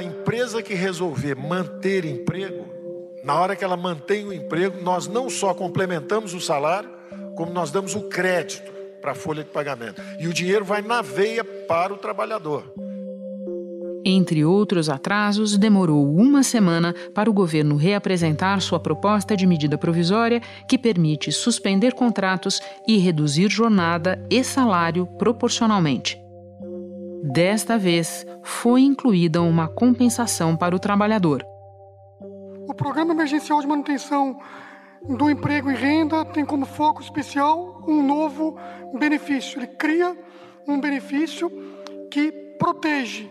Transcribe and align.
A 0.00 0.02
empresa 0.02 0.62
que 0.62 0.72
resolver 0.72 1.36
manter 1.36 2.06
emprego, 2.06 2.64
na 3.22 3.38
hora 3.38 3.54
que 3.54 3.62
ela 3.62 3.76
mantém 3.76 4.24
o 4.24 4.32
emprego, 4.32 4.82
nós 4.82 5.06
não 5.06 5.28
só 5.28 5.52
complementamos 5.52 6.32
o 6.32 6.40
salário, 6.40 6.88
como 7.36 7.52
nós 7.52 7.70
damos 7.70 7.94
o 7.94 8.08
crédito 8.08 8.72
para 9.02 9.12
a 9.12 9.14
folha 9.14 9.44
de 9.44 9.50
pagamento. 9.50 10.00
E 10.18 10.26
o 10.26 10.32
dinheiro 10.32 10.64
vai 10.64 10.80
na 10.80 11.02
veia 11.02 11.44
para 11.44 11.92
o 11.92 11.98
trabalhador. 11.98 12.72
Entre 14.02 14.42
outros 14.42 14.88
atrasos, 14.88 15.58
demorou 15.58 16.10
uma 16.10 16.42
semana 16.42 16.94
para 17.14 17.28
o 17.28 17.34
governo 17.34 17.76
reapresentar 17.76 18.62
sua 18.62 18.80
proposta 18.80 19.36
de 19.36 19.46
medida 19.46 19.76
provisória 19.76 20.40
que 20.66 20.78
permite 20.78 21.30
suspender 21.30 21.92
contratos 21.92 22.58
e 22.88 22.96
reduzir 22.96 23.50
jornada 23.50 24.18
e 24.30 24.42
salário 24.42 25.06
proporcionalmente. 25.18 26.18
Desta 27.22 27.76
vez, 27.76 28.26
foi 28.42 28.82
incluída 28.82 29.42
uma 29.42 29.68
compensação 29.68 30.56
para 30.56 30.74
o 30.74 30.78
trabalhador. 30.78 31.44
O 32.66 32.74
Programa 32.74 33.12
Emergencial 33.12 33.60
de 33.60 33.66
Manutenção 33.66 34.38
do 35.02 35.30
Emprego 35.30 35.70
e 35.70 35.74
Renda 35.74 36.24
tem 36.24 36.44
como 36.44 36.64
foco 36.64 37.02
especial 37.02 37.82
um 37.86 38.02
novo 38.02 38.56
benefício. 38.98 39.58
Ele 39.58 39.66
cria 39.66 40.16
um 40.66 40.80
benefício 40.80 41.50
que 42.10 42.32
protege 42.58 43.30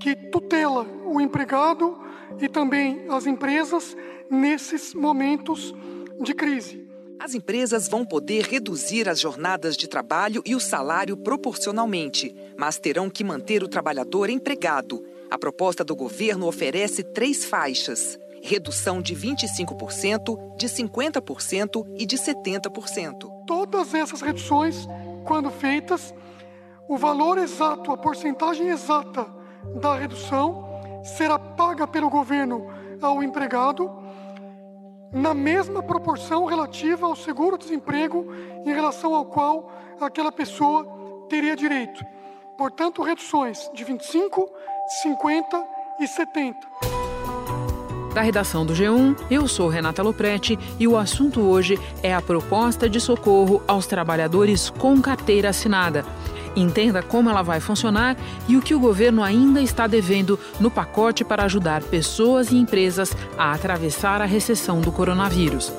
que 0.00 0.14
tutela 0.14 0.86
o 1.04 1.20
empregado 1.20 1.98
e 2.40 2.48
também 2.48 3.06
as 3.08 3.26
empresas 3.26 3.96
nesses 4.30 4.94
momentos 4.94 5.74
de 6.20 6.34
crise. 6.34 6.87
As 7.20 7.34
empresas 7.34 7.88
vão 7.88 8.04
poder 8.04 8.44
reduzir 8.44 9.08
as 9.08 9.18
jornadas 9.18 9.76
de 9.76 9.88
trabalho 9.88 10.40
e 10.46 10.54
o 10.54 10.60
salário 10.60 11.16
proporcionalmente, 11.16 12.34
mas 12.56 12.78
terão 12.78 13.10
que 13.10 13.24
manter 13.24 13.62
o 13.62 13.68
trabalhador 13.68 14.30
empregado. 14.30 15.04
A 15.28 15.36
proposta 15.36 15.84
do 15.84 15.96
governo 15.96 16.46
oferece 16.46 17.02
três 17.02 17.44
faixas: 17.44 18.16
redução 18.40 19.02
de 19.02 19.16
25%, 19.16 20.56
de 20.56 20.68
50% 20.68 21.86
e 21.96 22.06
de 22.06 22.16
70%. 22.16 23.28
Todas 23.46 23.94
essas 23.94 24.20
reduções, 24.20 24.86
quando 25.24 25.50
feitas, 25.50 26.14
o 26.88 26.96
valor 26.96 27.36
exato, 27.36 27.90
a 27.90 27.96
porcentagem 27.96 28.68
exata 28.68 29.26
da 29.80 29.96
redução 29.96 30.64
será 31.02 31.36
paga 31.36 31.86
pelo 31.86 32.08
governo 32.08 32.70
ao 33.02 33.22
empregado 33.22 34.07
na 35.12 35.32
mesma 35.32 35.82
proporção 35.82 36.44
relativa 36.44 37.06
ao 37.06 37.16
seguro-desemprego 37.16 38.26
em 38.64 38.72
relação 38.72 39.14
ao 39.14 39.24
qual 39.24 39.72
aquela 40.00 40.30
pessoa 40.30 40.86
teria 41.28 41.56
direito. 41.56 42.04
Portanto, 42.56 43.02
reduções 43.02 43.70
de 43.72 43.84
25, 43.84 44.50
50 45.02 45.64
e 46.00 46.08
70. 46.08 46.58
Da 48.14 48.22
redação 48.22 48.66
do 48.66 48.72
G1, 48.72 49.16
eu 49.30 49.46
sou 49.46 49.68
Renata 49.68 50.02
Loprete 50.02 50.58
e 50.78 50.88
o 50.88 50.96
assunto 50.96 51.40
hoje 51.40 51.78
é 52.02 52.12
a 52.12 52.20
proposta 52.20 52.88
de 52.88 53.00
socorro 53.00 53.62
aos 53.68 53.86
trabalhadores 53.86 54.70
com 54.70 55.00
carteira 55.00 55.50
assinada. 55.50 56.04
Entenda 56.58 57.02
como 57.02 57.30
ela 57.30 57.40
vai 57.40 57.60
funcionar 57.60 58.16
e 58.48 58.56
o 58.56 58.60
que 58.60 58.74
o 58.74 58.80
governo 58.80 59.22
ainda 59.22 59.62
está 59.62 59.86
devendo 59.86 60.36
no 60.58 60.70
pacote 60.70 61.24
para 61.24 61.44
ajudar 61.44 61.84
pessoas 61.84 62.50
e 62.50 62.56
empresas 62.56 63.16
a 63.38 63.52
atravessar 63.52 64.20
a 64.20 64.24
recessão 64.24 64.80
do 64.80 64.90
coronavírus. 64.90 65.72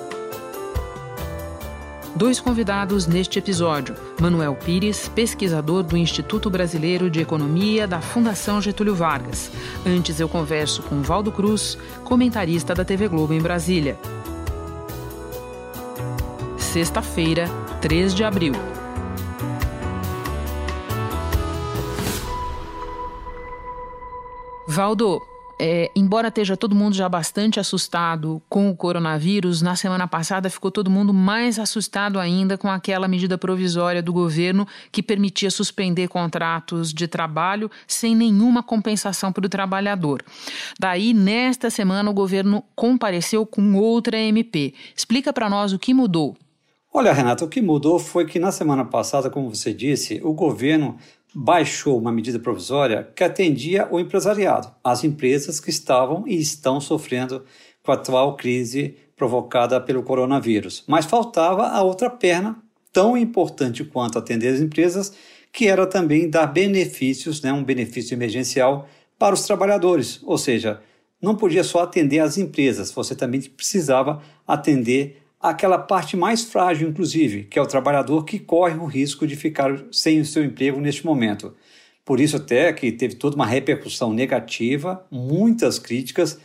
Dois 2.16 2.39
convidados 2.39 3.08
neste 3.08 3.39
episódio: 3.39 3.94
Manuel 4.21 4.55
Pires, 4.55 5.09
pesquisador 5.09 5.83
do 5.83 5.97
Instituto 5.97 6.49
Brasileiro 6.49 7.09
de 7.09 7.19
Economia 7.19 7.86
da 7.86 7.99
Fundação 7.99 8.61
Getúlio 8.61 8.95
Vargas. 8.95 9.52
Antes 9.86 10.19
eu 10.19 10.30
converso 10.30 10.81
com 10.83 11.02
Valdo 11.02 11.31
Cruz, 11.31 11.77
comentarista 12.05 12.73
da 12.73 12.86
TV 12.86 13.09
Globo 13.09 13.33
em 13.33 13.41
Brasília. 13.41 13.97
Sexta-feira, 16.58 17.49
3 17.81 18.15
de 18.15 18.23
abril. 18.23 18.54
Valdo, 24.71 25.19
é, 25.59 25.89
embora 25.95 26.27
esteja 26.27 26.55
todo 26.55 26.75
mundo 26.75 26.95
já 26.95 27.09
bastante 27.09 27.59
assustado 27.59 28.39
com 28.47 28.69
o 28.69 28.75
coronavírus, 28.75 29.63
na 29.63 29.75
semana 29.75 30.07
passada 30.07 30.47
ficou 30.47 30.69
todo 30.69 30.91
mundo 30.91 31.11
mais 31.11 31.57
assustado 31.57 32.19
ainda 32.19 32.55
com 32.55 32.69
aquela 32.69 33.07
medida 33.07 33.35
provisória 33.35 33.99
do 33.99 34.13
governo 34.13 34.67
que 34.91 35.02
permitia 35.02 35.49
suspender 35.49 36.07
contratos 36.07 36.93
de 36.93 37.07
trabalho 37.07 37.69
sem 37.87 38.15
nenhuma 38.15 38.61
compensação 38.61 39.33
para 39.33 39.47
o 39.47 39.49
trabalhador. 39.49 40.23
Daí, 40.80 41.15
nesta 41.15 41.71
semana, 41.71 42.11
o 42.11 42.13
governo 42.13 42.63
compareceu 42.75 43.47
com 43.47 43.73
outra 43.73 44.19
MP. 44.19 44.75
Explica 44.95 45.33
para 45.33 45.49
nós 45.49 45.73
o 45.73 45.80
que 45.80 45.95
mudou. 45.95 46.37
Olha, 46.93 47.11
Renata, 47.11 47.43
o 47.43 47.49
que 47.49 47.61
mudou 47.61 47.97
foi 47.97 48.27
que 48.27 48.37
na 48.37 48.51
semana 48.51 48.86
passada, 48.86 49.31
como 49.31 49.53
você 49.53 49.73
disse, 49.73 50.21
o 50.23 50.31
governo 50.31 50.97
baixou 51.34 51.98
uma 51.98 52.12
medida 52.12 52.40
provisória 52.40 53.10
que 53.16 53.23
atendia 53.23 53.88
o 53.92 54.00
empresariado, 54.00 54.72
as 54.84 55.04
empresas 55.04 55.60
que 55.60 55.70
estavam 55.70 56.28
e 56.28 56.40
estão 56.40 56.82
sofrendo 56.82 57.44
com 57.84 57.92
a 57.92 57.95
atual 57.95 58.36
crise 58.36 58.95
provocada 59.16 59.80
pelo 59.80 60.04
coronavírus. 60.04 60.84
Mas 60.88 61.06
faltava 61.06 61.67
a 61.67 61.82
outra 61.84 62.10
perna, 62.10 62.58
tão 62.92 63.17
importante 63.17 63.84
quanto 63.84 64.17
atender 64.17 64.54
as 64.54 64.60
empresas, 64.60 65.14
que 65.52 65.67
era 65.67 65.86
também 65.86 66.30
dar 66.30 66.48
benefícios, 66.48 67.42
né, 67.42 67.52
um 67.52 67.64
benefício 67.64 68.16
emergencial 68.16 68.88
para 69.17 69.36
os 69.36 69.42
trabalhadores, 69.42 70.22
ou 70.23 70.38
seja, 70.38 70.82
não 71.22 71.36
podia 71.36 71.64
só 71.64 71.84
atender 71.84 72.20
as 72.20 72.38
empresas, 72.38 72.92
você 72.92 73.14
também 73.14 73.42
precisava 73.42 74.22
atender 74.48 75.22
aquela 75.39 75.77
parte 75.77 76.17
mais 76.17 76.44
frágil, 76.44 76.89
inclusive, 76.89 77.45
que 77.45 77.58
é 77.58 77.61
o 77.61 77.67
trabalhador 77.67 78.26
que 78.26 78.38
corre 78.38 78.76
o 78.76 78.86
risco 78.86 79.26
de 79.26 79.36
ficar 79.36 79.86
sem 79.92 80.20
o 80.20 80.26
seu 80.26 80.44
emprego 80.44 80.80
neste 80.82 81.05
momento. 81.05 81.55
Por 82.04 82.20
isso, 82.20 82.38
até 82.38 82.73
que 82.73 82.92
teve 82.92 83.16
toda 83.16 83.36
uma 83.36 83.45
repercussão 83.45 84.11
negativa, 84.11 85.05
muitas 85.11 85.78
críticas, 85.78 86.39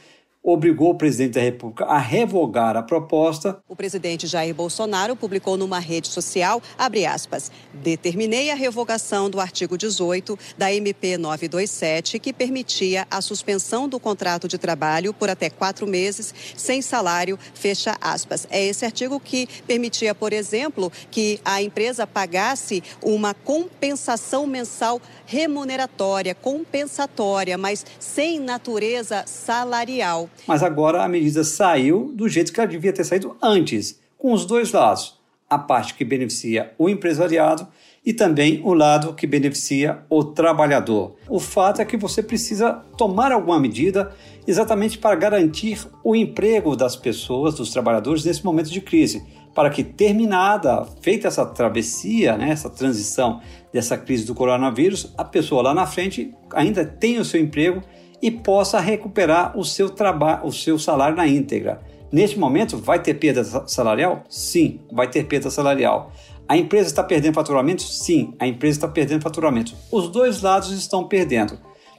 obrigou 0.44 0.90
o 0.90 0.94
presidente 0.94 1.32
da 1.32 1.40
República 1.40 1.86
a 1.86 1.98
revogar 1.98 2.76
a 2.76 2.82
proposta. 2.82 3.58
O 3.66 3.74
presidente 3.74 4.26
Jair 4.26 4.54
Bolsonaro 4.54 5.16
publicou 5.16 5.56
numa 5.56 5.78
rede 5.78 6.08
social, 6.08 6.62
abre 6.76 7.06
aspas, 7.06 7.50
determinei 7.72 8.50
a 8.50 8.54
revogação 8.54 9.30
do 9.30 9.40
artigo 9.40 9.78
18 9.78 10.38
da 10.58 10.70
MP 10.70 11.16
927, 11.16 12.18
que 12.18 12.32
permitia 12.32 13.06
a 13.10 13.22
suspensão 13.22 13.88
do 13.88 13.98
contrato 13.98 14.46
de 14.46 14.58
trabalho 14.58 15.14
por 15.14 15.30
até 15.30 15.48
quatro 15.48 15.86
meses 15.86 16.34
sem 16.54 16.82
salário, 16.82 17.38
fecha 17.54 17.96
aspas. 17.98 18.46
É 18.50 18.62
esse 18.62 18.84
artigo 18.84 19.18
que 19.18 19.48
permitia, 19.66 20.14
por 20.14 20.34
exemplo, 20.34 20.92
que 21.10 21.40
a 21.42 21.62
empresa 21.62 22.06
pagasse 22.06 22.82
uma 23.02 23.32
compensação 23.32 24.46
mensal 24.46 25.00
remuneratória, 25.24 26.34
compensatória, 26.34 27.56
mas 27.56 27.86
sem 27.98 28.38
natureza 28.38 29.24
salarial. 29.26 30.28
Mas 30.46 30.62
agora 30.62 31.02
a 31.02 31.08
medida 31.08 31.44
saiu 31.44 32.12
do 32.14 32.28
jeito 32.28 32.52
que 32.52 32.60
ela 32.60 32.68
devia 32.68 32.92
ter 32.92 33.04
saído 33.04 33.36
antes, 33.42 34.00
com 34.18 34.32
os 34.32 34.44
dois 34.44 34.72
lados: 34.72 35.18
a 35.48 35.58
parte 35.58 35.94
que 35.94 36.04
beneficia 36.04 36.72
o 36.78 36.88
empresariado 36.88 37.66
e 38.04 38.12
também 38.12 38.60
o 38.62 38.74
lado 38.74 39.14
que 39.14 39.26
beneficia 39.26 40.02
o 40.10 40.22
trabalhador. 40.22 41.16
O 41.28 41.40
fato 41.40 41.80
é 41.80 41.84
que 41.84 41.96
você 41.96 42.22
precisa 42.22 42.82
tomar 42.98 43.32
alguma 43.32 43.58
medida 43.58 44.14
exatamente 44.46 44.98
para 44.98 45.16
garantir 45.16 45.86
o 46.02 46.14
emprego 46.14 46.76
das 46.76 46.96
pessoas, 46.96 47.54
dos 47.54 47.70
trabalhadores 47.70 48.24
nesse 48.24 48.44
momento 48.44 48.70
de 48.70 48.80
crise, 48.80 49.24
para 49.54 49.70
que 49.70 49.82
terminada, 49.82 50.84
feita 51.00 51.28
essa 51.28 51.46
travessia, 51.46 52.36
né, 52.36 52.50
essa 52.50 52.68
transição 52.68 53.40
dessa 53.72 53.96
crise 53.96 54.26
do 54.26 54.34
coronavírus, 54.34 55.12
a 55.16 55.24
pessoa 55.24 55.62
lá 55.62 55.72
na 55.72 55.86
frente 55.86 56.34
ainda 56.52 56.84
tenha 56.84 57.20
o 57.20 57.24
seu 57.24 57.40
emprego 57.40 57.82
e 58.24 58.30
possa 58.30 58.80
recuperar 58.80 59.54
o 59.54 59.62
seu 59.62 59.90
trabalho, 59.90 60.46
o 60.46 60.50
seu 60.50 60.78
salário 60.78 61.14
na 61.14 61.26
íntegra. 61.28 61.82
Neste 62.10 62.38
momento, 62.38 62.78
vai 62.78 62.98
ter 62.98 63.12
perda 63.12 63.44
salarial? 63.68 64.24
Sim, 64.30 64.80
vai 64.90 65.06
ter 65.10 65.24
perda 65.24 65.50
salarial. 65.50 66.10
A 66.48 66.56
empresa 66.56 66.88
está 66.88 67.02
perdendo 67.04 67.34
faturamento? 67.34 67.82
Sim, 67.82 68.32
a 68.38 68.46
empresa 68.46 68.78
está 68.78 68.88
perdendo 68.88 69.20
faturamento. 69.20 69.74
Os 69.92 70.08
dois 70.08 70.40
lados 70.40 70.70
estão 70.70 71.06
perdendo. 71.06 71.58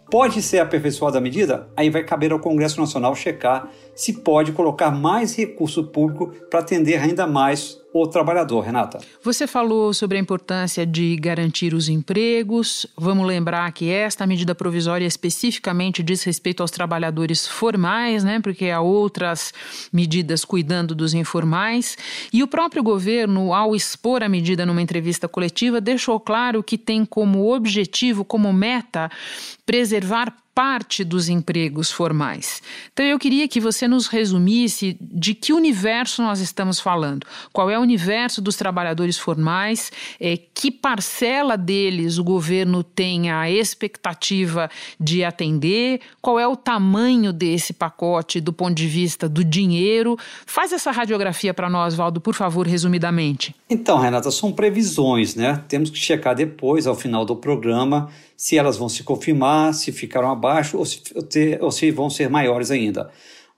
Pode 0.10 0.42
ser 0.42 0.58
aperfeiçoada 0.58 1.20
a 1.20 1.22
medida? 1.22 1.70
Aí 1.78 1.92
vai 1.92 2.04
caber 2.04 2.32
ao 2.32 2.40
Congresso 2.40 2.80
Nacional 2.80 3.14
checar 3.14 3.70
se 3.94 4.14
pode 4.14 4.52
colocar 4.52 4.90
mais 4.90 5.36
recurso 5.36 5.84
público 5.84 6.32
para 6.50 6.62
atender 6.62 7.00
ainda 7.00 7.28
mais 7.28 7.80
o 7.98 8.06
trabalhador, 8.06 8.60
Renata. 8.60 9.00
Você 9.24 9.48
falou 9.48 9.94
sobre 9.94 10.18
a 10.18 10.20
importância 10.20 10.86
de 10.86 11.16
garantir 11.16 11.74
os 11.74 11.88
empregos. 11.88 12.86
Vamos 12.98 13.26
lembrar 13.26 13.72
que 13.72 13.90
esta 13.90 14.28
medida 14.28 14.54
provisória 14.54 15.06
especificamente 15.06 16.04
diz 16.04 16.22
respeito 16.24 16.62
aos 16.62 16.72
trabalhadores 16.72 17.48
formais, 17.48 18.22
né? 18.22 18.42
Porque 18.42 18.70
há 18.70 18.82
outras 18.82 19.54
medidas 19.94 20.44
cuidando 20.44 20.94
dos 20.94 21.14
informais. 21.14 21.98
E 22.34 22.44
o 22.44 22.48
próprio 22.50 22.84
governo, 22.84 23.54
ao 23.54 23.74
expor 23.74 24.24
a 24.24 24.28
medida 24.28 24.66
numa 24.66 24.82
entrevista 24.82 25.30
coletiva, 25.30 25.80
deixou 25.80 26.20
claro 26.20 26.62
que 26.62 26.78
tem 26.78 27.06
como 27.06 27.50
objetivo, 27.54 28.26
como 28.26 28.52
meta, 28.52 29.10
preservar 29.66 30.36
parte 30.56 31.04
dos 31.04 31.28
empregos 31.28 31.92
formais. 31.92 32.64
Então 32.94 33.06
eu 33.06 33.20
queria 33.20 33.46
que 33.46 33.60
você 33.60 33.90
nos 33.90 34.08
resumisse 34.08 34.96
de 35.02 35.36
que 35.36 35.52
universo 35.52 36.24
nós 36.24 36.40
estamos 36.40 36.80
falando. 36.80 37.28
Qual 37.52 37.70
é 37.70 37.78
o 37.78 37.82
universo 37.82 38.42
dos 38.42 38.56
trabalhadores 38.56 39.18
formais? 39.18 39.92
É, 40.18 40.38
que 40.38 40.72
parcela 40.72 41.58
deles 41.58 42.18
o 42.18 42.24
governo 42.24 42.84
tem 42.84 43.30
a 43.30 43.52
expectativa 43.52 44.70
de 44.98 45.26
atender? 45.26 46.00
Qual 46.22 46.40
é 46.40 46.48
o 46.48 46.56
tamanho 46.56 47.34
desse 47.34 47.74
pacote 47.74 48.40
do 48.40 48.54
ponto 48.54 48.76
de 48.76 48.88
vista 48.88 49.28
do 49.28 49.44
dinheiro? 49.44 50.18
Faz 50.46 50.72
essa 50.72 50.90
radiografia 50.90 51.54
para 51.54 51.70
nós, 51.70 51.96
Valdo, 51.96 52.22
por 52.22 52.34
favor, 52.34 52.66
resumidamente. 52.66 53.54
Então, 53.70 54.00
Renata, 54.00 54.32
são 54.32 54.54
previsões, 54.54 55.36
né? 55.36 55.62
Temos 55.68 55.90
que 55.90 55.98
checar 55.98 56.34
depois, 56.34 56.88
ao 56.88 56.96
final 56.96 57.26
do 57.26 57.36
programa, 57.36 58.10
se 58.38 58.58
elas 58.58 58.78
vão 58.78 58.88
se 58.88 59.04
confirmar, 59.04 59.74
se 59.74 59.92
ficaram 59.92 60.30
abaixo 60.32 60.45
ou 60.74 60.86
se, 60.86 61.02
ou 61.60 61.72
se 61.72 61.92
vão 61.92 62.10
ser 62.10 62.30
maiores 62.30 62.72
ainda. 62.72 63.10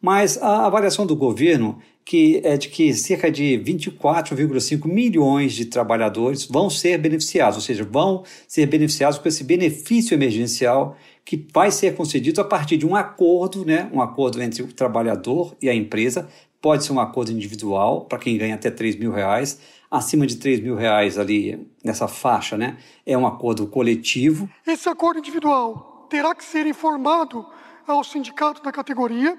Mas 0.01 0.37
a 0.41 0.65
avaliação 0.65 1.05
do 1.05 1.15
governo 1.15 1.79
que 2.07 2.39
é 2.41 2.55
de 2.55 2.69
que 2.69 2.93
cerca 2.93 3.29
de 3.29 3.61
24,5 3.65 4.87
milhões 4.87 5.51
de 5.51 5.65
trabalhadores 5.65 6.45
vão 6.45 6.69
ser 6.69 6.97
beneficiados, 6.97 7.57
ou 7.57 7.61
seja, 7.61 7.83
vão 7.83 8.23
ser 8.47 8.65
beneficiados 8.65 9.19
com 9.19 9.27
esse 9.27 9.43
benefício 9.43 10.15
emergencial 10.15 10.95
que 11.25 11.45
vai 11.53 11.69
ser 11.69 11.95
concedido 11.95 12.39
a 12.39 12.45
partir 12.45 12.77
de 12.77 12.87
um 12.87 12.95
acordo, 12.95 13.65
né, 13.65 13.89
um 13.91 14.01
acordo 14.01 14.41
entre 14.41 14.63
o 14.63 14.71
trabalhador 14.71 15.53
e 15.61 15.67
a 15.67 15.75
empresa, 15.75 16.29
pode 16.61 16.85
ser 16.85 16.93
um 16.93 16.99
acordo 17.01 17.33
individual 17.33 18.05
para 18.05 18.19
quem 18.19 18.37
ganha 18.37 18.55
até 18.55 18.71
3 18.71 18.95
mil 18.95 19.11
reais, 19.11 19.59
acima 19.91 20.25
de 20.25 20.37
3 20.37 20.61
mil 20.61 20.75
reais 20.77 21.17
ali 21.17 21.67
nessa 21.83 22.07
faixa, 22.07 22.57
né, 22.57 22.77
é 23.05 23.17
um 23.17 23.27
acordo 23.27 23.67
coletivo. 23.67 24.49
Esse 24.65 24.87
acordo 24.87 25.19
individual 25.19 25.96
terá 26.09 26.33
que 26.33 26.44
ser 26.44 26.65
informado 26.65 27.45
ao 27.86 28.04
sindicato 28.04 28.62
da 28.62 28.71
categoria 28.71 29.38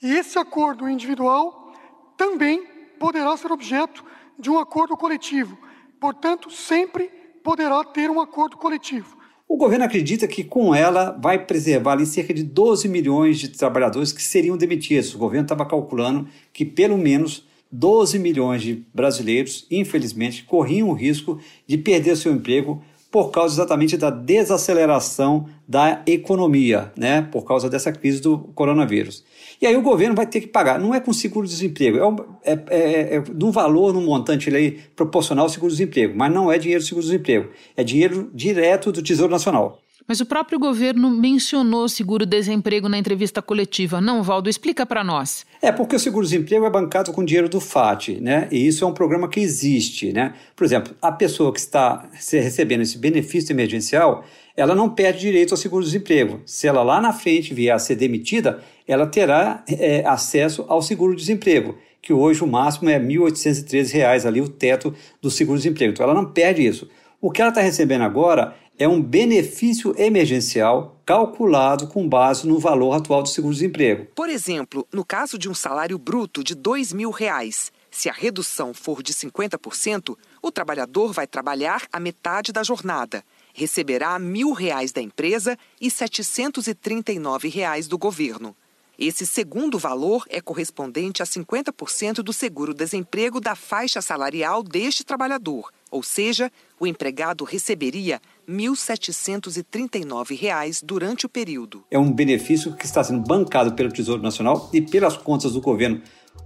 e 0.00 0.12
esse 0.12 0.38
acordo 0.38 0.88
individual 0.88 1.72
também 2.16 2.64
poderá 2.98 3.36
ser 3.36 3.50
objeto 3.50 4.04
de 4.38 4.48
um 4.48 4.58
acordo 4.58 4.96
coletivo. 4.96 5.58
Portanto, 6.00 6.50
sempre 6.50 7.10
poderá 7.42 7.82
ter 7.84 8.08
um 8.10 8.20
acordo 8.20 8.56
coletivo. 8.56 9.16
O 9.48 9.56
governo 9.56 9.84
acredita 9.84 10.28
que 10.28 10.44
com 10.44 10.74
ela 10.74 11.18
vai 11.20 11.44
preservar 11.44 11.92
ali 11.92 12.06
cerca 12.06 12.34
de 12.34 12.42
12 12.42 12.86
milhões 12.88 13.38
de 13.38 13.48
trabalhadores 13.48 14.12
que 14.12 14.22
seriam 14.22 14.56
demitidos. 14.56 15.14
O 15.14 15.18
governo 15.18 15.46
estava 15.46 15.64
calculando 15.64 16.28
que 16.52 16.64
pelo 16.64 16.98
menos 16.98 17.48
12 17.72 18.18
milhões 18.18 18.62
de 18.62 18.84
brasileiros, 18.94 19.66
infelizmente, 19.70 20.44
corriam 20.44 20.90
o 20.90 20.92
risco 20.92 21.40
de 21.66 21.78
perder 21.78 22.16
seu 22.16 22.32
emprego 22.32 22.82
por 23.10 23.30
causa 23.30 23.54
exatamente 23.54 23.96
da 23.96 24.10
desaceleração 24.10 25.46
da 25.66 26.02
economia, 26.06 26.92
né? 26.96 27.22
por 27.22 27.44
causa 27.44 27.68
dessa 27.68 27.90
crise 27.90 28.20
do 28.20 28.38
coronavírus. 28.54 29.24
E 29.60 29.66
aí 29.66 29.76
o 29.76 29.82
governo 29.82 30.14
vai 30.14 30.26
ter 30.26 30.40
que 30.40 30.46
pagar. 30.46 30.78
Não 30.78 30.94
é 30.94 31.00
com 31.00 31.12
seguro-desemprego, 31.12 31.98
é, 31.98 32.06
um, 32.06 32.16
é, 32.44 32.52
é, 32.68 33.16
é 33.16 33.20
de 33.20 33.44
um 33.44 33.50
valor, 33.50 33.92
num 33.92 34.04
montante 34.04 34.54
aí, 34.54 34.78
proporcional 34.94 35.46
ao 35.46 35.48
seguro-desemprego, 35.48 36.14
mas 36.16 36.32
não 36.32 36.52
é 36.52 36.58
dinheiro 36.58 36.82
do 36.82 36.86
seguro-desemprego, 36.86 37.50
é 37.76 37.82
dinheiro 37.82 38.30
direto 38.34 38.92
do 38.92 39.02
Tesouro 39.02 39.32
Nacional. 39.32 39.80
Mas 40.08 40.20
o 40.20 40.26
próprio 40.26 40.58
governo 40.58 41.10
mencionou 41.10 41.86
seguro-desemprego 41.86 42.88
na 42.88 42.96
entrevista 42.96 43.42
coletiva. 43.42 44.00
Não, 44.00 44.22
Valdo, 44.22 44.48
explica 44.48 44.86
para 44.86 45.04
nós. 45.04 45.44
É 45.60 45.70
porque 45.70 45.94
o 45.94 45.98
seguro-desemprego 46.00 46.64
é 46.64 46.70
bancado 46.70 47.12
com 47.12 47.22
dinheiro 47.22 47.46
do 47.46 47.60
FAT, 47.60 48.18
né? 48.18 48.48
E 48.50 48.66
isso 48.66 48.82
é 48.82 48.86
um 48.86 48.94
programa 48.94 49.28
que 49.28 49.38
existe, 49.38 50.10
né? 50.10 50.32
Por 50.56 50.64
exemplo, 50.64 50.94
a 51.02 51.12
pessoa 51.12 51.52
que 51.52 51.60
está 51.60 52.08
recebendo 52.10 52.80
esse 52.80 52.96
benefício 52.96 53.52
emergencial, 53.52 54.24
ela 54.56 54.74
não 54.74 54.88
perde 54.88 55.20
direito 55.20 55.52
ao 55.52 55.58
seguro-desemprego. 55.58 56.40
Se 56.46 56.66
ela 56.66 56.82
lá 56.82 57.02
na 57.02 57.12
frente 57.12 57.52
vier 57.52 57.74
a 57.74 57.78
ser 57.78 57.96
demitida, 57.96 58.60
ela 58.86 59.06
terá 59.06 59.62
é, 59.68 60.02
acesso 60.06 60.64
ao 60.68 60.80
seguro-desemprego, 60.80 61.76
que 62.00 62.14
hoje 62.14 62.42
o 62.42 62.46
máximo 62.46 62.88
é 62.88 62.96
R$ 62.96 63.04
1.813 63.04 64.24
ali, 64.24 64.40
o 64.40 64.48
teto 64.48 64.94
do 65.20 65.30
seguro-desemprego. 65.30 65.92
Então 65.92 66.04
ela 66.04 66.14
não 66.14 66.24
perde 66.24 66.66
isso. 66.66 66.88
O 67.20 67.30
que 67.30 67.42
ela 67.42 67.50
está 67.50 67.60
recebendo 67.60 68.02
agora 68.02 68.54
é 68.78 68.86
um 68.86 69.02
benefício 69.02 69.92
emergencial 69.98 71.00
calculado 71.04 71.88
com 71.88 72.08
base 72.08 72.46
no 72.46 72.58
valor 72.58 72.92
atual 72.92 73.22
do 73.22 73.28
seguro-desemprego. 73.28 74.06
Por 74.14 74.28
exemplo, 74.28 74.86
no 74.92 75.04
caso 75.04 75.36
de 75.36 75.48
um 75.48 75.54
salário 75.54 75.98
bruto 75.98 76.44
de 76.44 76.54
2 76.54 76.92
mil 76.92 77.10
reais, 77.10 77.72
se 77.90 78.08
a 78.08 78.12
redução 78.12 78.72
for 78.72 79.02
de 79.02 79.12
50%, 79.12 80.16
o 80.40 80.52
trabalhador 80.52 81.12
vai 81.12 81.26
trabalhar 81.26 81.86
a 81.92 81.98
metade 81.98 82.52
da 82.52 82.62
jornada. 82.62 83.24
Receberá 83.52 84.12
R$ 84.12 84.20
mil 84.20 84.52
reais 84.52 84.92
da 84.92 85.02
empresa 85.02 85.58
e 85.80 85.90
739 85.90 87.48
reais 87.48 87.88
do 87.88 87.98
governo. 87.98 88.54
Esse 88.98 89.24
segundo 89.24 89.78
valor 89.78 90.24
é 90.28 90.40
correspondente 90.40 91.22
a 91.22 91.26
50% 91.26 92.14
do 92.14 92.32
seguro-desemprego 92.32 93.40
da 93.40 93.54
faixa 93.54 94.02
salarial 94.02 94.60
deste 94.60 95.04
trabalhador, 95.04 95.72
ou 95.88 96.02
seja, 96.02 96.50
o 96.80 96.86
empregado 96.86 97.44
receberia 97.44 98.20
R$ 98.48 98.54
1.739 98.54 100.80
durante 100.82 101.26
o 101.26 101.28
período. 101.28 101.84
É 101.90 101.98
um 101.98 102.10
benefício 102.10 102.74
que 102.74 102.86
está 102.86 103.04
sendo 103.04 103.20
bancado 103.20 103.74
pelo 103.74 103.92
Tesouro 103.92 104.22
Nacional 104.22 104.70
e 104.72 104.80
pelas 104.80 105.18
contas 105.18 105.52
do 105.52 105.60
governo. 105.60 106.00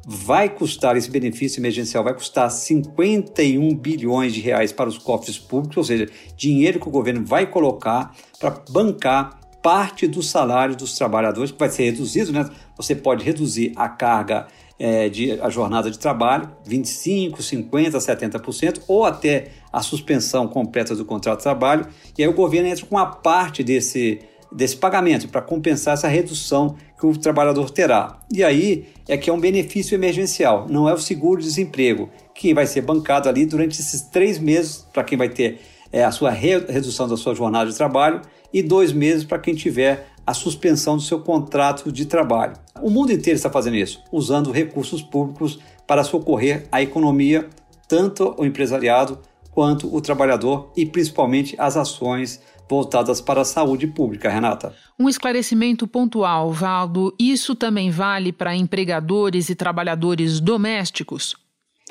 Vai 0.04 0.49
custar, 0.49 0.96
esse 0.96 1.08
benefício 1.08 1.60
emergencial 1.60 2.02
vai 2.02 2.12
custar 2.12 2.50
51 2.50 3.72
bilhões 3.76 4.34
de 4.34 4.40
reais 4.40 4.72
para 4.72 4.88
os 4.88 4.99
cofres 4.99 5.38
públicos, 5.38 5.76
ou 5.76 5.84
seja, 5.84 6.10
dinheiro 6.37 6.81
que 6.81 6.88
o 6.88 6.90
governo 6.90 7.25
vai 7.25 7.46
colocar 7.46 8.12
para 8.40 8.50
bancar 8.69 9.38
parte 9.62 10.08
do 10.08 10.25
salário 10.25 10.75
dos 10.75 10.96
trabalhadores, 10.96 11.52
que 11.52 11.58
vai 11.58 11.70
ser 11.70 11.84
reduzido, 11.84 12.32
né? 12.32 12.50
Você 12.76 12.96
pode 12.96 13.25
reduzir 13.25 13.72
a 13.76 13.88
carga 13.88 14.48
é, 14.82 15.08
de 15.08 15.40
a 15.40 15.49
jornada 15.49 15.88
de 15.88 15.96
trabalho, 15.96 16.50
25%, 16.69 17.37
50%, 17.37 17.93
70%, 17.93 18.81
ou 18.88 19.05
até 19.05 19.52
a 19.73 19.81
suspensão 19.81 20.49
completa 20.49 20.96
do 20.96 21.05
contrato 21.05 21.38
de 21.38 21.44
trabalho, 21.44 21.87
e 22.19 22.23
aí 22.25 22.29
o 22.29 22.32
governo 22.32 22.69
entra 22.69 22.84
com 22.84 22.96
uma 22.96 23.06
parte 23.06 23.62
desse, 23.62 24.19
desse 24.50 24.76
pagamento 24.76 25.29
para 25.29 25.40
compensar 25.40 25.94
essa 25.94 26.08
redução 26.08 26.75
que 26.99 27.06
o 27.06 27.17
trabalhador 27.17 27.70
terá. 27.70 28.19
E 28.29 28.43
aí 28.43 28.88
é 29.06 29.17
que 29.17 29.31
é 29.31 29.32
um 29.32 29.38
benefício 29.38 29.94
emergencial, 29.94 30.67
não 30.69 30.88
é 30.88 30.93
o 30.93 30.99
seguro-desemprego, 30.99 32.11
que 32.34 32.52
vai 32.52 32.67
ser 32.67 32.81
bancado 32.81 33.29
ali 33.29 33.46
durante 33.46 33.79
esses 33.79 34.02
três 34.02 34.37
meses 34.37 34.84
para 34.93 35.05
quem 35.05 35.17
vai 35.17 35.29
ter 35.29 35.61
é, 35.93 36.02
a 36.02 36.11
sua 36.11 36.31
redução 36.31 37.06
da 37.06 37.17
sua 37.17 37.37
jornada 37.37 37.70
de 37.70 37.76
trabalho 37.76 38.20
e 38.52 38.61
dois 38.61 38.93
meses 38.93 39.22
para 39.22 39.39
quem 39.39 39.55
tiver 39.55 40.08
a 40.27 40.34
suspensão 40.34 40.96
do 40.96 41.03
seu 41.03 41.20
contrato 41.20 41.93
de 41.93 42.05
trabalho. 42.05 42.55
O 42.82 42.91
mundo 42.91 43.12
inteiro 43.12 43.36
está 43.36 43.48
fazendo 43.48 43.77
isso, 43.77 44.03
usando 44.10 44.51
recursos 44.51 45.01
públicos 45.01 45.60
para 45.86 46.03
socorrer 46.03 46.67
a 46.72 46.82
economia, 46.82 47.48
tanto 47.89 48.34
o 48.36 48.44
empresariado 48.44 49.20
quanto 49.53 49.94
o 49.94 50.01
trabalhador 50.01 50.72
e 50.77 50.84
principalmente 50.84 51.55
as 51.58 51.77
ações 51.77 52.43
voltadas 52.69 53.20
para 53.20 53.43
a 53.43 53.44
saúde 53.44 53.86
pública, 53.86 54.29
Renata. 54.29 54.74
Um 54.98 55.08
esclarecimento 55.08 55.86
pontual, 55.86 56.51
Valdo. 56.51 57.15
Isso 57.20 57.55
também 57.55 57.91
vale 57.91 58.32
para 58.32 58.56
empregadores 58.56 59.48
e 59.48 59.55
trabalhadores 59.55 60.41
domésticos? 60.41 61.36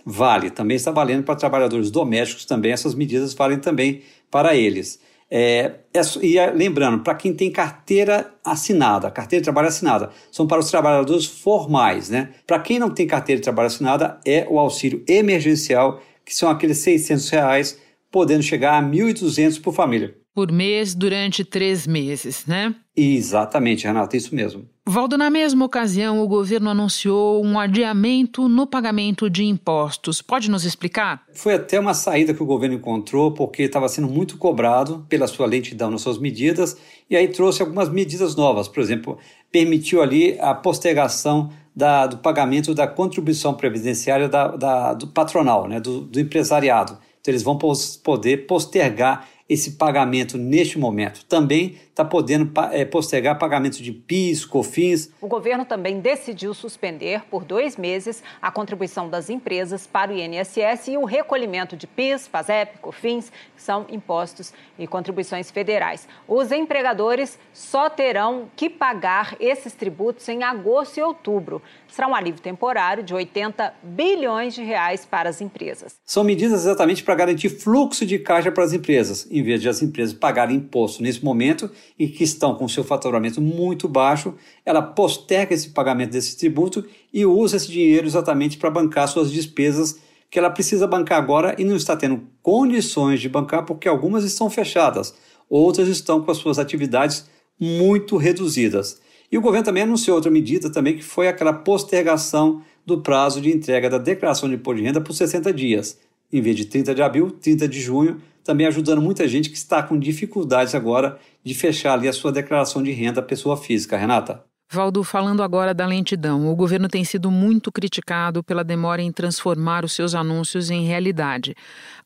Vale, 0.05 0.49
também 0.49 0.75
está 0.75 0.91
valendo 0.91 1.23
para 1.23 1.35
trabalhadores 1.35 1.91
domésticos 1.91 2.45
também, 2.45 2.71
essas 2.71 2.95
medidas 2.95 3.33
valem 3.33 3.59
também 3.59 4.01
para 4.29 4.55
eles. 4.55 4.99
É, 5.33 5.75
é, 5.93 6.01
e 6.21 6.37
é, 6.37 6.51
lembrando, 6.51 7.03
para 7.03 7.15
quem 7.15 7.33
tem 7.33 7.49
carteira 7.49 8.33
assinada, 8.43 9.09
carteira 9.09 9.41
de 9.41 9.45
trabalho 9.45 9.69
assinada, 9.69 10.09
são 10.29 10.45
para 10.45 10.59
os 10.59 10.69
trabalhadores 10.69 11.25
formais, 11.25 12.09
né? 12.09 12.33
Para 12.45 12.59
quem 12.59 12.77
não 12.77 12.89
tem 12.89 13.07
carteira 13.07 13.39
de 13.39 13.43
trabalho 13.43 13.67
assinada, 13.67 14.19
é 14.25 14.45
o 14.49 14.59
auxílio 14.59 15.03
emergencial, 15.07 16.01
que 16.25 16.35
são 16.35 16.49
aqueles 16.49 16.79
600 16.79 17.29
reais, 17.29 17.79
podendo 18.11 18.43
chegar 18.43 18.77
a 18.77 18.83
1.200 18.83 19.61
por 19.61 19.73
família 19.73 20.20
por 20.33 20.51
mês 20.51 20.95
durante 20.95 21.43
três 21.43 21.85
meses, 21.85 22.45
né? 22.45 22.73
Exatamente, 22.95 23.85
Renata, 23.85 24.15
isso 24.15 24.33
mesmo. 24.33 24.65
Valdo, 24.85 25.17
na 25.17 25.29
mesma 25.29 25.63
ocasião, 25.65 26.21
o 26.21 26.27
governo 26.27 26.69
anunciou 26.69 27.43
um 27.45 27.59
adiamento 27.59 28.49
no 28.49 28.65
pagamento 28.65 29.29
de 29.29 29.45
impostos. 29.45 30.21
Pode 30.21 30.49
nos 30.49 30.65
explicar? 30.65 31.23
Foi 31.33 31.53
até 31.53 31.79
uma 31.79 31.93
saída 31.93 32.33
que 32.33 32.41
o 32.41 32.45
governo 32.45 32.75
encontrou, 32.75 33.31
porque 33.31 33.63
estava 33.63 33.87
sendo 33.87 34.07
muito 34.07 34.37
cobrado 34.37 35.05
pela 35.07 35.27
sua 35.27 35.45
lentidão 35.45 35.91
nas 35.91 36.01
suas 36.01 36.17
medidas, 36.17 36.75
e 37.09 37.15
aí 37.15 37.27
trouxe 37.27 37.61
algumas 37.61 37.89
medidas 37.89 38.35
novas. 38.35 38.67
Por 38.67 38.81
exemplo, 38.81 39.17
permitiu 39.51 40.01
ali 40.01 40.37
a 40.39 40.53
postergação 40.53 41.51
da, 41.75 42.07
do 42.07 42.17
pagamento 42.17 42.73
da 42.73 42.87
contribuição 42.87 43.53
previdenciária 43.53 44.27
da, 44.27 44.47
da, 44.47 44.93
do 44.93 45.07
patronal, 45.07 45.67
né, 45.67 45.79
do, 45.79 46.01
do 46.01 46.19
empresariado. 46.19 46.97
Então, 47.21 47.31
eles 47.31 47.43
vão 47.43 47.57
poder 48.03 48.47
postergar 48.47 49.27
esse 49.51 49.71
pagamento 49.71 50.37
neste 50.37 50.79
momento. 50.79 51.25
Também 51.25 51.75
está 51.91 52.05
podendo 52.05 52.49
é, 52.71 52.85
postergar 52.85 53.37
pagamento 53.37 53.83
de 53.83 53.91
PIS, 53.91 54.45
COFINS. 54.45 55.11
O 55.21 55.27
governo 55.27 55.65
também 55.65 55.99
decidiu 55.99 56.53
suspender 56.53 57.23
por 57.29 57.43
dois 57.43 57.75
meses 57.75 58.23
a 58.41 58.49
contribuição 58.49 59.09
das 59.09 59.29
empresas 59.29 59.85
para 59.85 60.11
o 60.11 60.15
INSS 60.17 60.87
e 60.87 60.97
o 60.97 61.03
recolhimento 61.03 61.75
de 61.75 61.85
PIS, 61.85 62.27
FASEP, 62.27 62.79
COFINS, 62.79 63.31
que 63.55 63.61
são 63.61 63.85
impostos 63.89 64.53
e 64.79 64.87
contribuições 64.87 65.51
federais. 65.51 66.07
Os 66.27 66.51
empregadores 66.51 67.37
só 67.53 67.89
terão 67.89 68.49
que 68.55 68.69
pagar 68.69 69.35
esses 69.39 69.73
tributos 69.73 70.27
em 70.29 70.43
agosto 70.43 70.97
e 70.97 71.03
outubro. 71.03 71.61
Será 71.89 72.07
um 72.07 72.15
alívio 72.15 72.41
temporário 72.41 73.03
de 73.03 73.13
80 73.13 73.73
bilhões 73.83 74.55
de 74.55 74.63
reais 74.63 75.05
para 75.05 75.29
as 75.29 75.41
empresas. 75.41 75.95
São 76.05 76.23
medidas 76.23 76.61
exatamente 76.61 77.03
para 77.03 77.15
garantir 77.15 77.49
fluxo 77.49 78.05
de 78.05 78.17
caixa 78.17 78.49
para 78.49 78.63
as 78.63 78.71
empresas, 78.71 79.27
em 79.29 79.43
vez 79.43 79.61
de 79.61 79.67
as 79.67 79.81
empresas 79.81 80.13
pagarem 80.13 80.55
imposto 80.55 81.03
nesse 81.03 81.23
momento 81.23 81.69
e 81.97 82.07
que 82.07 82.23
estão 82.23 82.55
com 82.55 82.67
seu 82.67 82.83
faturamento 82.83 83.41
muito 83.41 83.87
baixo, 83.87 84.33
ela 84.65 84.81
posterga 84.81 85.53
esse 85.53 85.69
pagamento 85.69 86.11
desse 86.11 86.37
tributo 86.37 86.85
e 87.13 87.25
usa 87.25 87.57
esse 87.57 87.69
dinheiro 87.69 88.07
exatamente 88.07 88.57
para 88.57 88.69
bancar 88.69 89.07
suas 89.07 89.31
despesas 89.31 89.99
que 90.29 90.39
ela 90.39 90.49
precisa 90.49 90.87
bancar 90.87 91.17
agora 91.17 91.55
e 91.59 91.65
não 91.65 91.75
está 91.75 91.95
tendo 91.95 92.23
condições 92.41 93.19
de 93.19 93.27
bancar 93.27 93.65
porque 93.65 93.87
algumas 93.87 94.23
estão 94.23 94.49
fechadas, 94.49 95.13
outras 95.49 95.89
estão 95.89 96.21
com 96.21 96.31
as 96.31 96.37
suas 96.37 96.57
atividades 96.57 97.29
muito 97.59 98.15
reduzidas. 98.15 99.01
E 99.29 99.37
o 99.37 99.41
governo 99.41 99.65
também 99.65 99.83
anunciou 99.83 100.15
outra 100.15 100.31
medida 100.31 100.71
também 100.71 100.95
que 100.95 101.03
foi 101.03 101.27
aquela 101.27 101.51
postergação 101.51 102.63
do 102.85 103.01
prazo 103.01 103.41
de 103.41 103.51
entrega 103.51 103.89
da 103.89 103.97
declaração 103.97 104.49
de 104.49 104.55
imposto 104.55 104.81
de 104.81 104.87
renda 104.87 105.01
por 105.01 105.13
60 105.13 105.53
dias, 105.53 105.99
em 106.31 106.41
vez 106.41 106.55
de 106.55 106.65
30 106.65 106.95
de 106.95 107.01
abril, 107.01 107.31
30 107.31 107.67
de 107.67 107.79
junho, 107.79 108.21
também 108.43 108.67
ajudando 108.67 109.01
muita 109.01 109.27
gente 109.27 109.49
que 109.49 109.57
está 109.57 109.81
com 109.81 109.97
dificuldades 109.97 110.75
agora 110.75 111.19
de 111.43 111.53
fechar 111.53 111.93
ali 111.93 112.07
a 112.07 112.13
sua 112.13 112.31
declaração 112.31 112.81
de 112.81 112.91
renda 112.91 113.21
pessoa 113.21 113.57
física. 113.57 113.97
Renata? 113.97 114.43
Valdo, 114.73 115.03
falando 115.03 115.43
agora 115.43 115.73
da 115.73 115.85
lentidão, 115.85 116.49
o 116.49 116.55
governo 116.55 116.87
tem 116.87 117.03
sido 117.03 117.29
muito 117.29 117.73
criticado 117.73 118.41
pela 118.41 118.63
demora 118.63 119.01
em 119.01 119.11
transformar 119.11 119.83
os 119.83 119.91
seus 119.91 120.15
anúncios 120.15 120.69
em 120.69 120.85
realidade. 120.85 121.53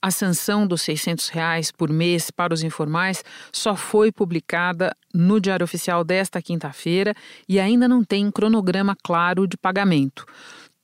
A 0.01 0.10
sanção 0.10 0.65
dos 0.65 0.82
600 0.82 1.30
reais 1.30 1.72
por 1.72 1.92
mês 1.92 2.32
para 2.32 2.56
os 2.56 2.63
informais 2.63 3.24
só 3.54 3.75
foi 3.75 4.12
publicada 4.12 4.96
no 5.13 5.39
Diário 5.39 5.63
Oficial 5.63 6.04
desta 6.04 6.42
quinta-feira 6.42 7.13
e 7.48 7.60
ainda 7.60 7.88
não 7.88 8.04
tem 8.04 8.32
cronograma 8.32 8.98
claro 9.04 9.46
de 9.46 9.58
pagamento. 9.58 10.25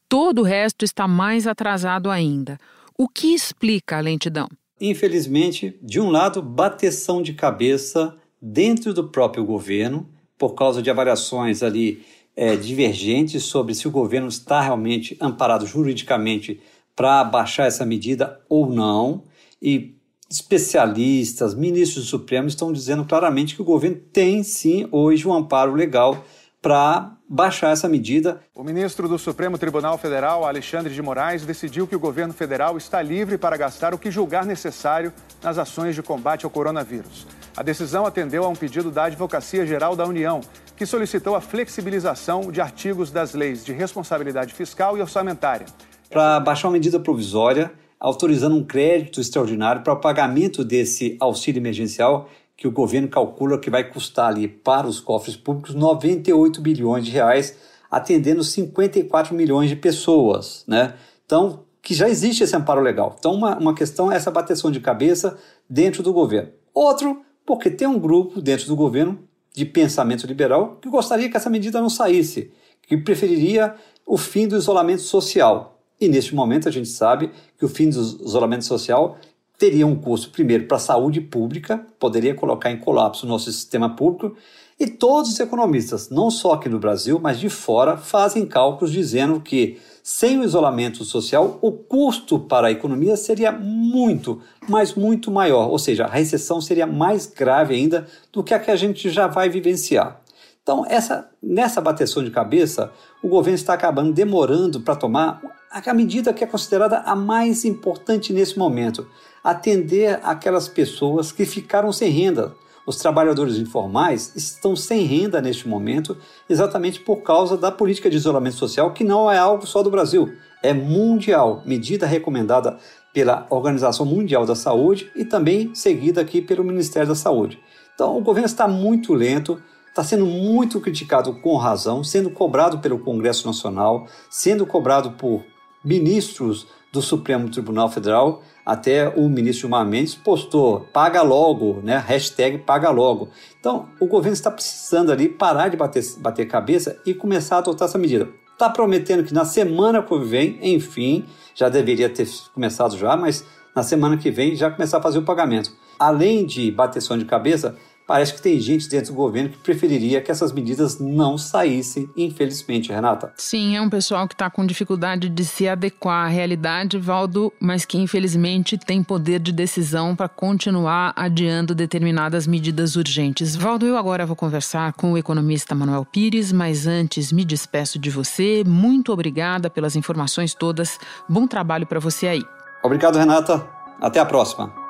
Todo 0.08 0.41
o 0.41 0.46
resto 0.46 0.86
está 0.86 1.08
mais 1.08 1.48
atrasado 1.48 2.12
ainda. 2.12 2.60
O 2.96 3.10
que 3.10 3.34
explica 3.34 3.98
a 3.98 4.01
lentidão? 4.01 4.48
Infelizmente, 4.81 5.77
de 5.79 6.00
um 6.01 6.09
lado, 6.09 6.41
bateção 6.41 7.21
de 7.21 7.33
cabeça 7.33 8.17
dentro 8.41 8.95
do 8.95 9.09
próprio 9.09 9.45
governo 9.45 10.09
por 10.39 10.55
causa 10.55 10.81
de 10.81 10.89
avaliações 10.89 11.61
ali 11.61 12.03
é, 12.35 12.55
divergentes 12.55 13.43
sobre 13.43 13.75
se 13.75 13.88
o 13.88 13.91
governo 13.91 14.27
está 14.27 14.59
realmente 14.59 15.15
amparado 15.21 15.67
juridicamente 15.67 16.59
para 16.95 17.23
baixar 17.23 17.67
essa 17.67 17.85
medida 17.85 18.41
ou 18.50 18.67
não. 18.67 19.23
E 19.61 19.93
especialistas, 20.27 21.53
ministros 21.53 22.05
do 22.05 22.09
Supremo 22.09 22.47
estão 22.47 22.73
dizendo 22.73 23.05
claramente 23.05 23.53
que 23.53 23.61
o 23.61 23.65
governo 23.65 23.97
tem 24.11 24.41
sim 24.41 24.88
hoje 24.91 25.27
um 25.27 25.33
amparo 25.33 25.75
legal 25.75 26.25
para 26.62 27.13
baixar 27.27 27.72
essa 27.72 27.89
medida. 27.89 28.41
O 28.53 28.63
ministro 28.63 29.08
do 29.08 29.18
Supremo 29.18 29.58
Tribunal 29.58 29.98
Federal, 29.98 30.46
Alexandre 30.46 30.94
de 30.94 31.01
Moraes, 31.01 31.44
decidiu 31.44 31.88
que 31.88 31.96
o 31.96 32.00
governo 32.00 32.34
federal 32.34 32.77
está 32.77 33.01
livre 33.01 33.38
para 33.38 33.58
gastar 33.58 33.94
o 33.94 33.98
que 33.98 34.12
julgar 34.12 34.46
necessário 34.46 35.12
nas 35.41 35.58
ações 35.58 35.96
de 35.96 36.03
combate 36.03 36.46
ao 36.46 36.51
coronavírus. 36.51 37.25
A 37.58 37.63
decisão 37.63 38.06
atendeu 38.06 38.46
a 38.46 38.48
um 38.48 38.56
pedido 38.56 38.91
da 38.91 39.06
Advocacia 39.06 39.65
Geral 39.65 39.96
da 39.96 40.06
União, 40.06 40.41
que 40.77 40.86
solicitou 40.86 41.36
a 41.36 41.41
flexibilização 41.41 42.51
de 42.51 42.62
artigos 42.62 43.12
das 43.12 43.34
leis 43.34 43.65
de 43.65 43.74
responsabilidade 43.74 44.53
fiscal 44.53 44.98
e 44.98 45.01
orçamentária. 45.01 45.65
Para 46.10 46.39
baixar 46.39 46.68
uma 46.68 46.74
medida 46.74 47.00
provisória, 47.00 47.72
autorizando 48.00 48.56
um 48.56 48.63
crédito 48.63 49.20
extraordinário 49.20 49.84
para 49.84 49.94
o 49.94 50.00
pagamento 50.00 50.63
desse 50.63 51.18
auxílio 51.20 51.60
emergencial 51.60 52.30
que 52.62 52.68
o 52.68 52.72
governo 52.72 53.08
calcula 53.08 53.58
que 53.58 53.72
vai 53.72 53.84
custar 53.84 54.27
ali 54.27 54.48
para 54.48 54.86
os 54.86 55.00
cofres 55.00 55.36
públicos 55.36 55.74
98 55.74 56.62
bilhões 56.62 57.03
de 57.03 57.10
reais, 57.10 57.58
atendendo 57.89 58.44
54 58.44 59.34
milhões 59.34 59.68
de 59.68 59.75
pessoas, 59.75 60.63
né? 60.68 60.94
Então, 61.25 61.63
que 61.82 61.96
já 61.96 62.08
existe 62.08 62.44
esse 62.44 62.56
amparo 62.56 62.80
legal. 62.80 63.15
Então, 63.18 63.34
uma, 63.34 63.58
uma 63.58 63.74
questão 63.74 64.12
é 64.12 64.15
essa 64.15 64.30
bateção 64.30 64.70
de 64.70 64.80
cabeça 64.80 65.39
dentro 65.68 66.03
do 66.03 66.13
governo. 66.13 66.51
Outro 66.72 67.24
porque 67.48 67.72
tem 67.72 67.88
um 67.88 67.98
grupo 67.98 68.39
dentro 68.39 68.68
do 68.68 68.75
governo 68.75 69.18
de 69.56 69.65
pensamento 69.65 70.27
liberal 70.27 70.77
que 70.80 70.88
gostaria 70.88 71.32
que 71.32 71.38
essa 71.38 71.50
medida 71.50 71.82
não 71.82 71.89
saísse, 71.89 72.51
que 72.84 72.96
preferiria 72.96 73.74
o 74.06 74.20
fim 74.20 74.48
do 74.48 74.56
isolamento 74.56 75.01
social. 75.01 75.82
E 76.00 76.08
neste 76.08 76.36
momento 76.36 76.70
a 76.70 76.72
gente 76.72 76.89
sabe 76.89 77.32
que 77.58 77.65
o 77.65 77.68
fim 77.68 77.89
do 77.89 78.00
isolamento 78.00 78.65
social 78.65 79.18
teria 79.62 79.86
um 79.86 79.96
custo, 79.96 80.32
primeiro, 80.32 80.65
para 80.65 80.77
a 80.77 80.80
saúde 80.80 81.22
pública, 81.22 81.86
poderia 82.00 82.34
colocar 82.34 82.72
em 82.72 82.80
colapso 82.80 83.27
o 83.27 83.30
nosso 83.30 83.51
sistema 83.51 83.96
público, 83.96 84.36
e 84.80 84.88
todos 84.88 85.34
os 85.34 85.39
economistas, 85.39 86.10
não 86.10 86.32
só 86.32 86.53
aqui 86.53 86.68
no 86.68 86.80
Brasil, 86.80 87.20
mas 87.22 87.39
de 87.39 87.48
fora, 87.48 87.96
fazem 87.96 88.44
cálculos 88.44 88.91
dizendo 88.91 89.39
que 89.39 89.80
sem 90.01 90.39
o 90.39 90.44
isolamento 90.44 91.06
social, 91.06 91.60
o 91.62 91.72
custo 91.72 92.39
para 92.39 92.70
a 92.70 92.72
economia 92.72 93.15
seria 93.15 93.51
muito, 93.51 94.41
mas 94.68 94.96
muito 94.96 95.30
maior, 95.30 95.70
ou 95.70 95.77
seja, 95.77 96.06
a 96.06 96.10
recessão 96.10 96.60
seria 96.60 96.88
mais 96.88 97.27
grave 97.27 97.75
ainda 97.75 98.08
do 98.34 98.44
que 98.44 98.56
a 98.56 98.60
que 98.60 98.72
a 98.72 98.75
gente 98.75 99.12
já 99.12 99.27
vai 99.27 99.48
vivenciar. 99.48 100.22
Então, 100.63 100.84
essa, 100.88 101.30
nessa 101.41 101.80
bateção 101.80 102.24
de 102.24 102.32
cabeça, 102.32 102.91
o 103.22 103.27
governo 103.27 103.56
está 103.56 103.75
acabando 103.75 104.12
demorando 104.12 104.82
para 104.82 104.96
tomar 104.96 105.39
a 105.72 105.94
medida 105.94 106.34
que 106.34 106.44
é 106.44 106.48
considerada 106.48 106.98
a 107.00 107.15
mais 107.15 107.63
importante 107.63 108.34
nesse 108.34 108.58
momento: 108.58 109.08
atender 109.43 110.19
aquelas 110.24 110.67
pessoas 110.67 111.31
que 111.31 111.45
ficaram 111.45 111.91
sem 111.91 112.10
renda, 112.10 112.53
os 112.86 112.98
trabalhadores 112.98 113.57
informais 113.57 114.33
estão 114.36 114.75
sem 114.75 115.03
renda 115.03 115.41
neste 115.41 115.67
momento, 115.67 116.17
exatamente 116.50 117.00
por 117.00 117.17
causa 117.17 117.55
da 117.55 117.71
política 117.71 118.10
de 118.10 118.17
isolamento 118.17 118.55
social, 118.55 118.91
que 118.91 119.03
não 119.03 119.31
é 119.31 119.38
algo 119.38 119.65
só 119.65 119.83
do 119.83 119.91
Brasil, 119.91 120.33
é 120.63 120.74
mundial, 120.74 121.62
medida 121.65 122.05
recomendada 122.05 122.77
pela 123.13 123.45
Organização 123.50 124.05
Mundial 124.05 124.45
da 124.45 124.55
Saúde 124.55 125.12
e 125.15 125.25
também 125.25 125.74
seguida 125.75 126.21
aqui 126.21 126.41
pelo 126.41 126.63
Ministério 126.63 127.10
da 127.10 127.15
Saúde. 127.15 127.60
Então, 127.93 128.17
o 128.17 128.21
governo 128.21 128.48
está 128.48 128.67
muito 128.67 129.13
lento, 129.13 129.62
está 129.89 130.03
sendo 130.03 130.25
muito 130.25 130.79
criticado 130.79 131.39
com 131.41 131.57
razão, 131.57 132.03
sendo 132.03 132.29
cobrado 132.29 132.79
pelo 132.79 133.00
Congresso 133.00 133.45
Nacional, 133.45 134.07
sendo 134.29 134.65
cobrado 134.65 135.12
por 135.12 135.43
ministros 135.83 136.67
do 136.91 137.01
Supremo 137.01 137.50
Tribunal 137.50 137.89
Federal, 137.89 138.43
até 138.65 139.07
o 139.10 139.29
ministro 139.29 139.62
Gilmar 139.62 139.86
Mendes 139.86 140.13
postou 140.13 140.81
paga 140.93 141.21
logo, 141.21 141.81
né? 141.83 141.98
Hashtag 141.98 142.60
paga 142.60 142.89
logo. 142.89 143.29
Então, 143.60 143.88
o 144.00 144.05
governo 144.05 144.33
está 144.33 144.51
precisando 144.51 145.12
ali 145.12 145.29
parar 145.29 145.69
de 145.69 145.77
bater, 145.77 146.03
bater 146.17 146.45
cabeça 146.48 147.00
e 147.05 147.13
começar 147.13 147.55
a 147.55 147.60
adotar 147.60 147.88
essa 147.88 147.98
medida. 147.98 148.29
Está 148.51 148.69
prometendo 148.69 149.24
que 149.24 149.33
na 149.33 149.45
semana 149.45 150.03
que 150.03 150.19
vem, 150.19 150.60
enfim, 150.62 151.25
já 151.55 151.69
deveria 151.69 152.10
ter 152.10 152.27
começado 152.53 152.95
já, 152.98 153.15
mas 153.15 153.45
na 153.75 153.83
semana 153.83 154.17
que 154.17 154.29
vem 154.29 154.55
já 154.55 154.69
começar 154.69 154.98
a 154.98 155.01
fazer 155.01 155.17
o 155.17 155.24
pagamento. 155.24 155.71
Além 155.98 156.45
de 156.45 156.71
bateção 156.71 157.17
de 157.17 157.25
cabeça, 157.25 157.75
Parece 158.08 158.34
que 158.34 158.41
tem 158.41 158.60
gente 158.60 158.89
dentro 158.89 159.13
do 159.13 159.15
governo 159.15 159.50
que 159.50 159.58
preferiria 159.58 160.22
que 160.22 160.31
essas 160.31 160.51
medidas 160.51 161.00
não 161.00 161.38
saíssem, 161.38 162.10
infelizmente, 162.15 162.91
Renata. 162.91 163.31
Sim, 163.38 163.75
é 163.75 163.81
um 163.81 163.89
pessoal 163.89 164.27
que 164.27 164.34
está 164.34 164.50
com 164.50 164.65
dificuldade 164.65 165.29
de 165.29 165.46
se 165.46 165.67
adequar 165.67 166.25
à 166.25 166.27
realidade, 166.27 166.98
Valdo, 166.98 167.53
mas 167.60 167.86
que 167.86 167.98
infelizmente 167.98 168.77
tem 168.77 169.03
poder 169.03 169.39
de 169.39 169.51
decisão 169.51 170.15
para 170.15 170.27
continuar 170.27 171.13
adiando 171.15 171.74
determinadas 171.74 172.46
medidas 172.46 172.96
urgentes. 172.96 173.55
Valdo, 173.55 173.86
eu 173.86 173.98
agora 173.98 174.25
vou 174.25 174.36
conversar 174.36 174.93
com 174.93 175.13
o 175.13 175.17
economista 175.17 175.74
Manuel 175.74 176.05
Pires, 176.05 176.51
mas 176.51 176.88
antes 176.88 177.31
me 177.31 177.46
despeço 177.46 177.98
de 177.98 178.10
você. 178.10 178.63
Muito 178.65 179.13
obrigada 179.13 179.70
pelas 179.70 179.96
informações 179.96 180.53
todas. 180.53 181.00
Bom 181.29 181.48
trabalho 181.48 181.86
para 181.86 182.00
você 182.00 182.27
aí. 182.27 182.43
Obrigado, 182.84 183.17
Renata. 183.17 183.65
Até 184.01 184.20
a 184.20 184.25
próxima. 184.25 184.80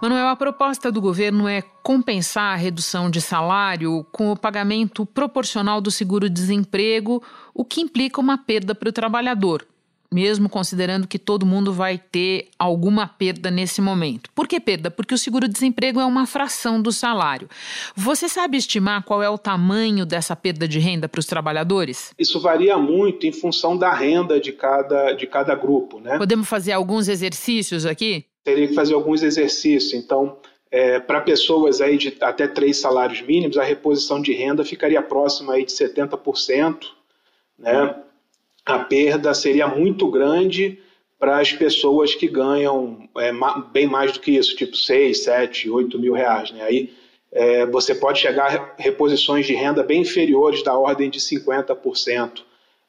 Manuel, 0.00 0.28
a 0.28 0.36
proposta 0.36 0.92
do 0.92 1.00
governo 1.00 1.48
é 1.48 1.62
compensar 1.82 2.52
a 2.52 2.56
redução 2.56 3.10
de 3.10 3.18
salário 3.18 4.04
com 4.12 4.30
o 4.30 4.36
pagamento 4.36 5.06
proporcional 5.06 5.80
do 5.80 5.90
seguro-desemprego, 5.90 7.22
o 7.54 7.64
que 7.64 7.80
implica 7.80 8.20
uma 8.20 8.36
perda 8.36 8.74
para 8.74 8.90
o 8.90 8.92
trabalhador, 8.92 9.66
mesmo 10.12 10.50
considerando 10.50 11.08
que 11.08 11.18
todo 11.18 11.46
mundo 11.46 11.72
vai 11.72 11.96
ter 11.96 12.50
alguma 12.58 13.08
perda 13.08 13.50
nesse 13.50 13.80
momento. 13.80 14.28
Por 14.34 14.46
que 14.46 14.60
perda? 14.60 14.90
Porque 14.90 15.14
o 15.14 15.18
seguro-desemprego 15.18 15.98
é 15.98 16.04
uma 16.04 16.26
fração 16.26 16.80
do 16.80 16.92
salário. 16.92 17.48
Você 17.96 18.28
sabe 18.28 18.58
estimar 18.58 19.02
qual 19.02 19.22
é 19.22 19.30
o 19.30 19.38
tamanho 19.38 20.04
dessa 20.04 20.36
perda 20.36 20.68
de 20.68 20.78
renda 20.78 21.08
para 21.08 21.20
os 21.20 21.26
trabalhadores? 21.26 22.12
Isso 22.18 22.38
varia 22.38 22.76
muito 22.76 23.26
em 23.26 23.32
função 23.32 23.74
da 23.74 23.94
renda 23.94 24.38
de 24.38 24.52
cada, 24.52 25.12
de 25.12 25.26
cada 25.26 25.54
grupo. 25.54 26.00
Né? 26.00 26.18
Podemos 26.18 26.46
fazer 26.46 26.72
alguns 26.72 27.08
exercícios 27.08 27.86
aqui? 27.86 28.26
Teria 28.46 28.68
que 28.68 28.74
fazer 28.74 28.94
alguns 28.94 29.24
exercícios. 29.24 29.92
Então, 29.92 30.38
é, 30.70 31.00
para 31.00 31.20
pessoas 31.20 31.80
aí 31.80 31.98
de 31.98 32.16
até 32.20 32.46
três 32.46 32.78
salários 32.78 33.20
mínimos, 33.20 33.58
a 33.58 33.64
reposição 33.64 34.22
de 34.22 34.32
renda 34.32 34.64
ficaria 34.64 35.02
próxima 35.02 35.54
aí 35.54 35.64
de 35.64 35.72
70%, 35.72 36.84
né? 37.58 37.96
A 38.64 38.78
perda 38.78 39.34
seria 39.34 39.66
muito 39.66 40.08
grande 40.08 40.78
para 41.18 41.38
as 41.38 41.52
pessoas 41.52 42.14
que 42.14 42.28
ganham 42.28 43.08
é, 43.18 43.32
bem 43.72 43.88
mais 43.88 44.12
do 44.12 44.20
que 44.20 44.32
isso, 44.32 44.54
tipo 44.54 44.76
6, 44.76 45.24
7, 45.24 45.68
8 45.68 45.98
mil 45.98 46.12
reais. 46.12 46.52
Né? 46.52 46.62
Aí 46.62 46.92
é, 47.32 47.66
você 47.66 47.94
pode 47.94 48.20
chegar 48.20 48.54
a 48.56 48.74
reposições 48.80 49.46
de 49.46 49.54
renda 49.54 49.82
bem 49.82 50.02
inferiores 50.02 50.62
da 50.62 50.76
ordem 50.76 51.10
de 51.10 51.18
50% 51.18 52.42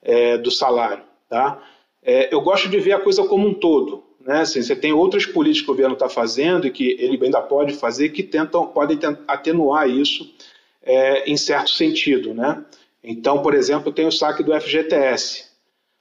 é, 0.04 0.38
do 0.38 0.52
salário. 0.52 1.04
Tá? 1.30 1.62
É, 2.04 2.34
eu 2.34 2.42
gosto 2.42 2.70
de 2.70 2.80
ver 2.80 2.94
a 2.94 3.00
coisa 3.00 3.24
como 3.24 3.48
um 3.48 3.54
todo. 3.54 4.07
Né? 4.28 4.42
Assim, 4.42 4.62
você 4.62 4.76
tem 4.76 4.92
outras 4.92 5.26
políticas 5.26 5.66
que 5.66 5.72
o 5.72 5.74
governo 5.74 5.94
está 5.94 6.10
fazendo 6.10 6.68
e 6.68 6.72
que 6.72 6.98
ele 7.00 7.18
ainda 7.24 7.42
pode 7.42 7.74
fazer 7.74 8.10
que 8.10 8.22
tentam, 8.22 8.68
podem 8.68 9.00
atenuar 9.26 9.90
isso 9.90 10.30
é, 10.84 11.32
em 11.32 11.38
certo 11.38 11.70
sentido. 11.70 12.34
Né? 12.34 12.62
Então, 13.02 13.42
por 13.42 13.54
exemplo, 13.54 13.90
tem 13.90 14.06
o 14.06 14.12
saque 14.12 14.44
do 14.44 14.54
FGTS. 14.60 15.46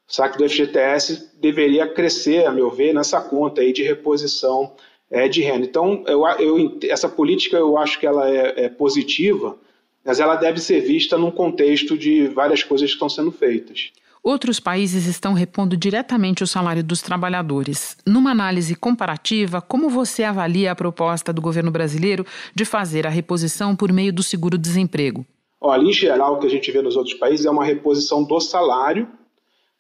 O 0.09 0.13
saque 0.13 0.39
do 0.39 0.49
FGTS 0.49 1.31
deveria 1.41 1.87
crescer, 1.87 2.47
a 2.47 2.51
meu 2.51 2.69
ver, 2.69 2.93
nessa 2.93 3.21
conta 3.21 3.61
aí 3.61 3.73
de 3.73 3.85
reposição 3.85 4.75
é, 5.09 5.29
de 5.29 5.43
renda. 5.43 5.65
Então, 5.65 6.03
eu, 6.09 6.27
eu, 6.41 6.79
essa 6.83 7.09
política 7.09 7.57
eu 7.57 7.79
acho 7.79 8.01
que 8.01 8.07
ela 8.07 8.29
é, 8.29 8.65
é 8.65 8.69
positiva, 8.69 9.57
mas 10.05 10.19
ela 10.19 10.35
deve 10.35 10.61
ser 10.61 10.81
vista 10.81 11.17
num 11.17 11.31
contexto 11.31 11.97
de 11.97 12.27
várias 12.27 12.65
coisas 12.65 12.89
que 12.89 12.95
estão 12.95 13.09
sendo 13.09 13.31
feitas. 13.31 13.93
Outros 14.27 14.59
países 14.59 15.07
estão 15.07 15.35
repondo 15.35 15.77
diretamente 15.77 16.43
o 16.43 16.49
salário 16.49 16.83
dos 16.83 17.01
trabalhadores. 17.01 17.97
Numa 18.05 18.33
análise 18.33 18.75
comparativa, 18.75 19.63
como 19.63 19.89
você 19.89 20.25
avalia 20.25 20.73
a 20.73 20.75
proposta 20.75 21.33
do 21.33 21.41
governo 21.41 21.71
brasileiro 21.71 22.27
de 22.53 22.65
fazer 22.65 23.07
a 23.07 23.09
reposição 23.09 23.77
por 23.77 23.93
meio 23.93 24.13
do 24.13 24.25
seguro-desemprego? 24.25 25.25
Olha, 25.61 25.85
em 25.85 25.93
geral, 25.93 26.35
o 26.35 26.39
que 26.41 26.47
a 26.49 26.51
gente 26.51 26.73
vê 26.73 26.83
nos 26.83 26.97
outros 26.97 27.15
países 27.15 27.47
é 27.47 27.51
uma 27.51 27.65
reposição 27.65 28.25
do 28.25 28.41
salário, 28.41 29.07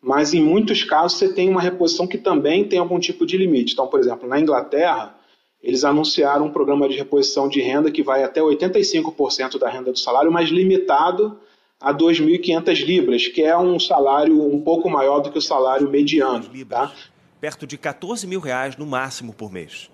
mas 0.00 0.32
em 0.32 0.40
muitos 0.40 0.84
casos 0.84 1.18
você 1.18 1.34
tem 1.34 1.48
uma 1.50 1.60
reposição 1.60 2.06
que 2.06 2.16
também 2.16 2.62
tem 2.62 2.78
algum 2.78 3.00
tipo 3.00 3.26
de 3.26 3.36
limite. 3.36 3.72
Então, 3.72 3.88
por 3.88 3.98
exemplo, 3.98 4.28
na 4.28 4.38
Inglaterra, 4.38 5.12
eles 5.60 5.82
anunciaram 5.82 6.46
um 6.46 6.52
programa 6.52 6.88
de 6.88 6.96
reposição 6.96 7.48
de 7.48 7.60
renda 7.60 7.90
que 7.90 8.00
vai 8.04 8.22
até 8.22 8.40
85% 8.40 9.58
da 9.58 9.68
renda 9.68 9.90
do 9.90 9.98
salário, 9.98 10.30
mas 10.30 10.50
limitado 10.50 11.36
a 11.80 11.92
2.500 11.92 12.84
libras, 12.84 13.28
que 13.28 13.42
é 13.42 13.56
um 13.56 13.78
salário 13.78 14.42
um 14.42 14.60
pouco 14.60 14.88
maior 14.88 15.20
do 15.20 15.30
que 15.30 15.38
o 15.38 15.42
salário 15.42 15.88
mediano. 15.88 16.44
Tá? 16.68 16.92
Perto 17.40 17.66
de 17.66 17.76
14 17.76 18.26
mil 18.26 18.40
reais 18.40 18.76
no 18.76 18.86
máximo 18.86 19.32
por 19.32 19.52
mês. 19.52 19.90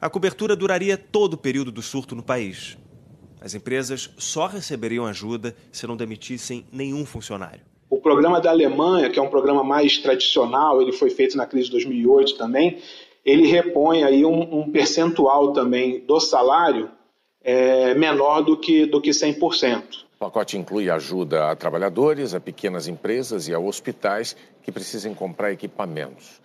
A 0.00 0.10
cobertura 0.10 0.54
duraria 0.54 0.96
todo 0.96 1.34
o 1.34 1.38
período 1.38 1.72
do 1.72 1.80
surto 1.80 2.14
no 2.14 2.22
país. 2.22 2.76
As 3.40 3.54
empresas 3.54 4.10
só 4.18 4.46
receberiam 4.46 5.06
ajuda 5.06 5.56
se 5.72 5.86
não 5.86 5.96
demitissem 5.96 6.66
nenhum 6.70 7.06
funcionário. 7.06 7.62
O 7.88 7.98
programa 7.98 8.40
da 8.40 8.50
Alemanha, 8.50 9.08
que 9.08 9.18
é 9.18 9.22
um 9.22 9.30
programa 9.30 9.62
mais 9.62 9.98
tradicional, 9.98 10.82
ele 10.82 10.92
foi 10.92 11.08
feito 11.08 11.36
na 11.36 11.46
crise 11.46 11.66
de 11.66 11.72
2008 11.72 12.36
também, 12.36 12.78
ele 13.24 13.46
repõe 13.46 14.04
aí 14.04 14.24
um, 14.24 14.60
um 14.60 14.70
percentual 14.70 15.52
também 15.52 16.00
do 16.00 16.20
salário 16.20 16.90
é, 17.42 17.94
menor 17.94 18.42
do 18.42 18.56
que, 18.56 18.86
do 18.86 19.00
que 19.00 19.10
100%. 19.10 20.05
O 20.16 20.18
pacote 20.18 20.56
inclui 20.56 20.88
ajuda 20.88 21.50
a 21.50 21.54
trabalhadores, 21.54 22.32
a 22.32 22.40
pequenas 22.40 22.88
empresas 22.88 23.48
e 23.48 23.54
a 23.54 23.58
hospitais 23.58 24.34
que 24.62 24.72
precisem 24.72 25.12
comprar 25.12 25.52
equipamentos. 25.52 26.40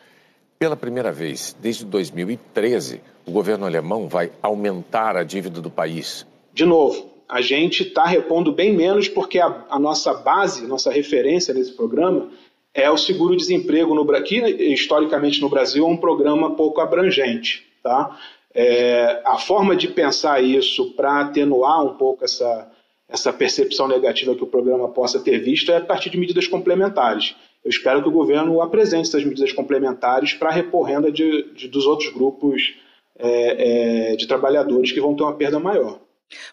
Pela 0.60 0.76
primeira 0.76 1.10
vez 1.10 1.56
desde 1.58 1.86
2013, 1.86 3.00
o 3.26 3.32
governo 3.32 3.66
alemão 3.66 4.10
vai 4.10 4.30
aumentar 4.44 5.16
a 5.16 5.24
dívida 5.24 5.62
do 5.62 5.70
país. 5.70 6.28
De 6.54 6.66
novo, 6.66 7.12
a 7.30 7.40
gente 7.40 7.84
está 7.84 8.06
repondo 8.06 8.52
bem 8.52 8.76
menos 8.76 9.08
porque 9.08 9.40
a, 9.40 9.64
a, 9.70 9.80
nossa 9.80 10.14
base, 10.16 10.68
nossa 10.68 10.92
referência 10.92 11.54
nesse 11.54 11.72
programa 11.72 12.30
é 12.74 12.92
o 12.92 12.98
seguro-desemprego, 12.98 13.96
no, 13.96 14.06
que 14.22 14.36
historicamente 14.74 15.40
no 15.40 15.48
Brasil 15.48 15.86
é 15.86 15.88
um 15.88 15.96
programa 15.96 16.58
pouco 16.58 16.82
abrangente. 16.82 17.66
Tá? 17.82 18.20
É, 18.54 19.22
a 19.26 19.38
forma 19.38 19.78
de 19.78 19.88
pensar 19.88 20.44
isso 20.44 20.92
para 20.92 21.22
atenuar 21.22 21.86
um 21.86 21.96
pouco 21.96 22.26
essa, 22.26 22.70
essa 23.12 23.34
percepção 23.34 23.88
negativa 23.88 24.34
que 24.34 24.44
o 24.44 24.48
programa 24.48 24.88
possa 24.88 25.20
ter 25.20 25.40
visto 25.40 25.72
é 25.72 25.78
a 25.78 25.82
partir 25.82 26.10
de 26.10 26.18
medidas 26.18 26.48
complementares. 26.48 27.36
Eu 27.64 27.70
espero 27.70 28.02
que 28.02 28.08
o 28.08 28.12
governo 28.12 28.62
apresente 28.62 29.10
essas 29.10 29.24
medidas 29.24 29.52
complementares 29.52 30.34
para 30.34 30.50
repor 30.50 30.84
renda 30.84 31.12
de, 31.12 31.54
de, 31.54 31.68
dos 31.68 31.86
outros 31.86 32.12
grupos 32.12 32.74
é, 33.20 34.12
é, 34.12 34.16
de 34.16 34.26
trabalhadores 34.26 34.92
que 34.92 35.02
vão 35.02 35.14
ter 35.14 35.24
uma 35.24 35.36
perda 35.36 35.60
maior. 35.60 36.00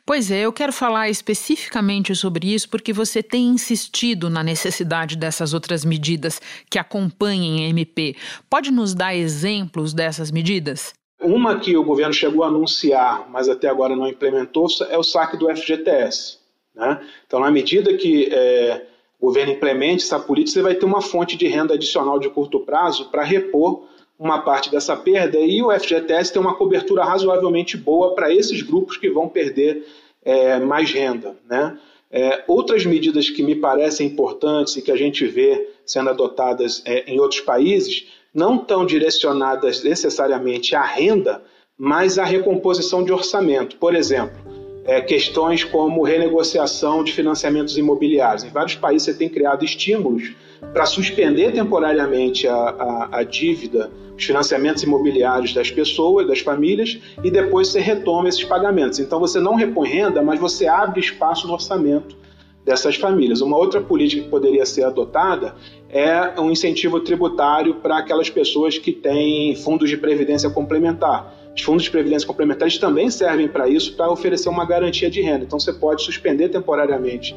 Pois 0.05 0.33
é, 0.33 0.41
eu 0.41 0.53
quero 0.53 0.73
falar 0.73 1.09
especificamente 1.09 2.13
sobre 2.17 2.53
isso 2.53 2.69
porque 2.69 2.93
você 2.93 3.23
tem 3.23 3.47
insistido 3.47 4.29
na 4.29 4.43
necessidade 4.43 5.17
dessas 5.17 5.55
outras 5.55 5.85
medidas 5.85 6.41
que 6.69 6.79
acompanhem 6.79 7.65
a 7.65 7.69
MP. 7.69 8.17
Pode 8.51 8.73
nos 8.73 8.93
dar 8.93 9.15
exemplos 9.15 9.95
dessas 9.95 10.33
medidas? 10.33 10.93
Uma 11.21 11.59
que 11.59 11.77
o 11.77 11.85
governo 11.85 12.13
chegou 12.13 12.43
a 12.43 12.49
anunciar, 12.49 13.29
mas 13.31 13.49
até 13.49 13.69
agora 13.69 13.95
não 13.95 14.09
implementou, 14.09 14.67
é 14.89 14.99
o 14.99 15.03
saque 15.03 15.37
do 15.37 15.49
FGTS. 15.49 16.38
Né? 16.79 17.01
Então, 17.27 17.41
na 17.41 17.51
medida 17.51 17.93
que 17.95 18.33
é, 18.33 18.87
o 19.21 19.27
governo 19.27 19.53
implemente 19.53 20.05
essa 20.05 20.21
política, 20.21 20.53
você 20.53 20.63
vai 20.63 20.75
ter 20.77 20.87
uma 20.87 21.03
fonte 21.03 21.37
de 21.37 21.49
renda 21.49 21.75
adicional 21.75 22.21
de 22.21 22.31
curto 22.31 22.61
prazo 22.61 23.11
para 23.11 23.25
repor 23.25 23.83
uma 24.19 24.41
parte 24.41 24.71
dessa 24.71 24.97
perda 24.97 25.39
e 25.39 25.63
o 25.63 25.71
FGTS 25.71 26.33
tem 26.33 26.41
uma 26.41 26.55
cobertura 26.55 27.05
razoavelmente 27.05 27.77
boa 27.77 28.15
para 28.15 28.33
esses 28.33 28.63
grupos 28.63 28.97
que 28.97 29.11
vão 29.11 29.29
perder 29.29 29.87
é, 30.25 30.59
mais 30.59 30.93
renda. 30.93 31.37
Né? 31.49 31.79
É, 32.11 32.45
outras 32.49 32.87
medidas 32.87 33.29
que 33.29 33.43
me 33.43 33.55
parecem 33.55 34.07
importantes 34.07 34.77
e 34.77 34.83
que 34.83 34.91
a 34.91 34.97
gente 34.97 35.27
vê 35.27 35.69
sendo 35.85 36.11
adotadas 36.11 36.83
é, 36.85 37.05
em 37.11 37.21
outros 37.21 37.41
países 37.41 38.07
não 38.35 38.57
estão 38.57 38.85
direcionadas 38.85 39.83
necessariamente 39.83 40.75
à 40.75 40.83
renda, 40.83 41.43
mas 41.77 42.19
à 42.19 42.25
recomposição 42.25 43.05
de 43.05 43.13
orçamento. 43.13 43.77
Por 43.77 43.95
exemplo, 43.95 44.48
é, 44.89 45.03
questões 45.03 45.63
como 45.63 46.03
renegociação 46.03 47.05
de 47.05 47.13
financiamentos 47.13 47.77
imobiliários. 47.77 48.43
Em 48.43 48.49
vários 48.49 48.75
países 48.75 49.05
você 49.05 49.15
tem 49.15 49.29
criado 49.29 49.63
estímulos 49.63 50.33
para 50.73 50.87
suspender 50.87 51.53
temporariamente 51.53 52.49
a, 52.49 52.55
a, 52.55 53.19
a, 53.19 53.23
dívida, 53.23 53.91
os 54.17 54.25
financiamentos 54.25 54.83
imobiliários 54.83 55.53
das 55.53 55.71
pessoas, 55.71 56.27
das 56.27 56.41
famílias, 56.41 56.99
e 57.23 57.31
depois 57.31 57.69
você 57.69 57.81
retoma 57.81 58.31
esses 58.31 58.43
pagamentos. 58.45 58.99
Então 58.99 59.21
você 59.21 59.39
não 59.39 59.57
repõe 59.57 59.91
renda, 59.91 60.23
mas 60.23 60.41
você 60.41 60.67
abre 60.67 61.01
espaço 61.01 61.47
no 61.47 61.53
orçamento 61.53 62.17
dessas 62.65 62.97
famílias. 62.97 63.43
Uma 63.43 63.59
outra 63.59 63.83
política 63.83 64.23
que 64.23 64.29
poderia 64.31 64.65
ser 64.65 64.85
adotada 64.85 65.55
é 65.91 66.39
um 66.41 66.51
incentivo 66.51 67.01
tributário 67.01 67.77
para 67.77 67.99
aquelas 67.99 68.29
pessoas 68.29 68.77
que 68.77 68.93
têm 68.93 69.57
fundos 69.57 69.89
de 69.89 69.97
previdência 69.97 70.51
complementar. 70.51 71.35
Os 71.57 71.63
fundos 71.63 71.85
de 71.85 71.91
previdência 71.91 72.27
complementares 72.27 72.79
também 72.79 73.11
servem 73.11 73.49
para 73.49 73.69
isso, 73.69 73.97
para 73.97 74.11
oferecer 74.11 74.49
uma 74.49 74.65
garantia 74.65 75.11
de 75.11 75.21
renda. 75.21 75.45
Então 75.45 75.59
você 75.59 75.73
pode 75.73 76.03
suspender 76.03 76.51
temporariamente 76.51 77.35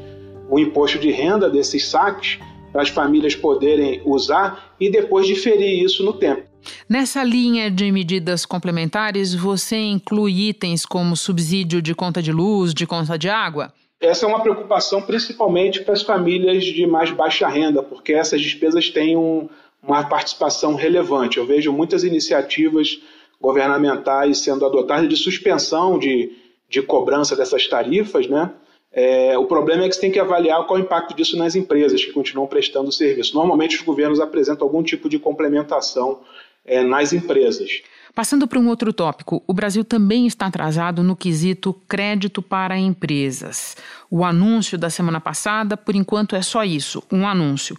o 0.50 0.60
imposto 0.60 1.00
de 1.00 1.12
renda 1.12 1.50
desses 1.50 1.88
saques 1.88 2.40
para 2.72 2.82
as 2.82 2.90
famílias 2.90 3.36
poderem 3.36 4.02
usar 4.06 4.76
e 4.80 4.90
depois 4.90 5.26
diferir 5.28 5.84
isso 5.84 6.04
no 6.04 6.14
tempo. 6.14 6.44
Nessa 6.88 7.24
linha 7.24 7.72
de 7.72 7.92
medidas 7.92 8.46
complementares, 8.46 9.34
você 9.34 9.78
inclui 9.78 10.50
itens 10.50 10.86
como 10.86 11.16
subsídio 11.16 11.82
de 11.82 11.96
conta 11.96 12.22
de 12.22 12.32
luz, 12.32 12.74
de 12.74 12.86
conta 12.86 13.18
de 13.18 13.30
água? 13.30 13.74
Essa 14.02 14.26
é 14.26 14.28
uma 14.28 14.42
preocupação 14.42 15.00
principalmente 15.00 15.82
para 15.84 15.94
as 15.94 16.02
famílias 16.02 16.66
de 16.66 16.88
mais 16.88 17.12
baixa 17.12 17.48
renda, 17.48 17.84
porque 17.84 18.14
essas 18.14 18.42
despesas 18.42 18.90
têm 18.90 19.16
um, 19.16 19.48
uma 19.82 20.04
participação 20.04 20.74
relevante. 20.74 21.38
Eu 21.38 21.46
vejo 21.46 21.72
muitas 21.72 22.04
iniciativas 22.04 23.00
governamentais 23.40 24.40
sendo 24.40 24.66
adotadas 24.66 25.08
de 25.08 25.16
suspensão 25.16 26.00
de, 26.00 26.32
de 26.68 26.82
cobrança 26.82 27.36
dessas 27.36 27.68
tarifas, 27.68 28.28
né? 28.28 28.52
É, 28.94 29.38
o 29.38 29.46
problema 29.46 29.86
é 29.86 29.88
que 29.88 29.96
você 29.96 30.02
tem 30.02 30.12
que 30.12 30.20
avaliar 30.20 30.66
qual 30.66 30.78
é 30.78 30.82
o 30.82 30.84
impacto 30.84 31.16
disso 31.16 31.38
nas 31.38 31.56
empresas 31.56 32.04
que 32.04 32.12
continuam 32.12 32.48
prestando 32.48 32.92
serviço. 32.92 33.36
Normalmente 33.36 33.78
os 33.78 33.84
governos 33.84 34.20
apresentam 34.20 34.68
algum 34.68 34.84
tipo 34.84 35.08
de 35.08 35.18
complementação 35.18 36.20
é, 36.72 36.82
nas 36.82 37.12
empresas. 37.12 37.82
Passando 38.16 38.48
para 38.48 38.60
um 38.60 38.68
outro 38.68 38.92
tópico, 38.94 39.44
o 39.46 39.54
Brasil 39.54 39.84
também 39.84 40.26
está 40.26 40.46
atrasado 40.46 41.04
no 41.04 41.16
quesito 41.16 41.74
crédito 41.88 42.42
para 42.42 42.78
empresas. 42.78 43.76
O 44.10 44.24
anúncio 44.24 44.78
da 44.78 44.90
semana 44.90 45.20
passada, 45.20 45.76
por 45.76 45.96
enquanto, 45.96 46.36
é 46.36 46.42
só 46.42 46.64
isso, 46.64 47.04
um 47.12 47.28
anúncio. 47.28 47.78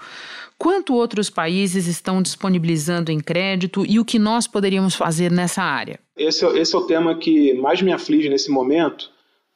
Quanto 0.58 0.94
outros 0.94 1.28
países 1.28 1.86
estão 1.86 2.22
disponibilizando 2.22 3.10
em 3.10 3.18
crédito 3.18 3.84
e 3.86 3.98
o 3.98 4.04
que 4.04 4.18
nós 4.18 4.46
poderíamos 4.46 4.94
fazer 4.94 5.30
nessa 5.30 5.62
área? 5.62 5.98
Esse, 6.16 6.44
é 6.44 6.58
esse 6.58 6.74
é 6.74 6.78
o 6.78 6.86
tema 6.86 7.14
que 7.16 7.54
mais 7.54 7.82
me 7.82 7.92
aflige 7.92 8.28
nesse 8.28 8.50
momento, 8.50 9.10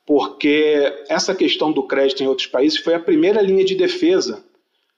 porque 0.04 1.04
essa 1.08 1.34
questão 1.34 1.72
do 1.72 1.82
crédito 1.82 2.22
em 2.22 2.26
outros 2.26 2.46
países 2.46 2.78
foi 2.78 2.94
a 2.94 3.00
primeira 3.00 3.40
linha 3.40 3.64
de 3.64 3.74
defesa 3.74 4.44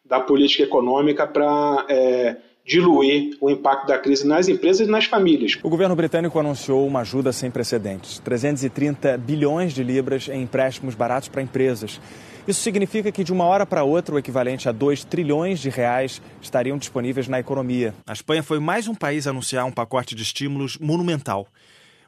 da 0.04 0.18
política 0.18 0.62
econômica 0.62 1.26
para 1.26 1.84
é, 1.88 2.36
diluir 2.68 3.34
o 3.40 3.48
impacto 3.48 3.86
da 3.86 3.98
crise 3.98 4.26
nas 4.26 4.46
empresas 4.46 4.86
e 4.86 4.90
nas 4.90 5.06
famílias. 5.06 5.58
O 5.62 5.70
governo 5.70 5.96
britânico 5.96 6.38
anunciou 6.38 6.86
uma 6.86 7.00
ajuda 7.00 7.32
sem 7.32 7.50
precedentes: 7.50 8.18
330 8.18 9.16
bilhões 9.16 9.72
de 9.72 9.82
libras 9.82 10.28
em 10.28 10.42
empréstimos 10.42 10.94
baratos 10.94 11.30
para 11.30 11.40
empresas. 11.40 11.98
Isso 12.46 12.60
significa 12.60 13.10
que 13.10 13.24
de 13.24 13.32
uma 13.32 13.44
hora 13.44 13.66
para 13.66 13.84
outra 13.84 14.14
o 14.14 14.18
equivalente 14.18 14.68
a 14.68 14.72
2 14.72 15.04
trilhões 15.04 15.60
de 15.60 15.70
reais 15.70 16.20
estariam 16.40 16.78
disponíveis 16.78 17.26
na 17.26 17.40
economia. 17.40 17.94
A 18.06 18.12
Espanha 18.12 18.42
foi 18.42 18.58
mais 18.58 18.86
um 18.86 18.94
país 18.94 19.26
a 19.26 19.30
anunciar 19.30 19.64
um 19.64 19.72
pacote 19.72 20.14
de 20.14 20.22
estímulos 20.22 20.78
monumental. 20.78 21.46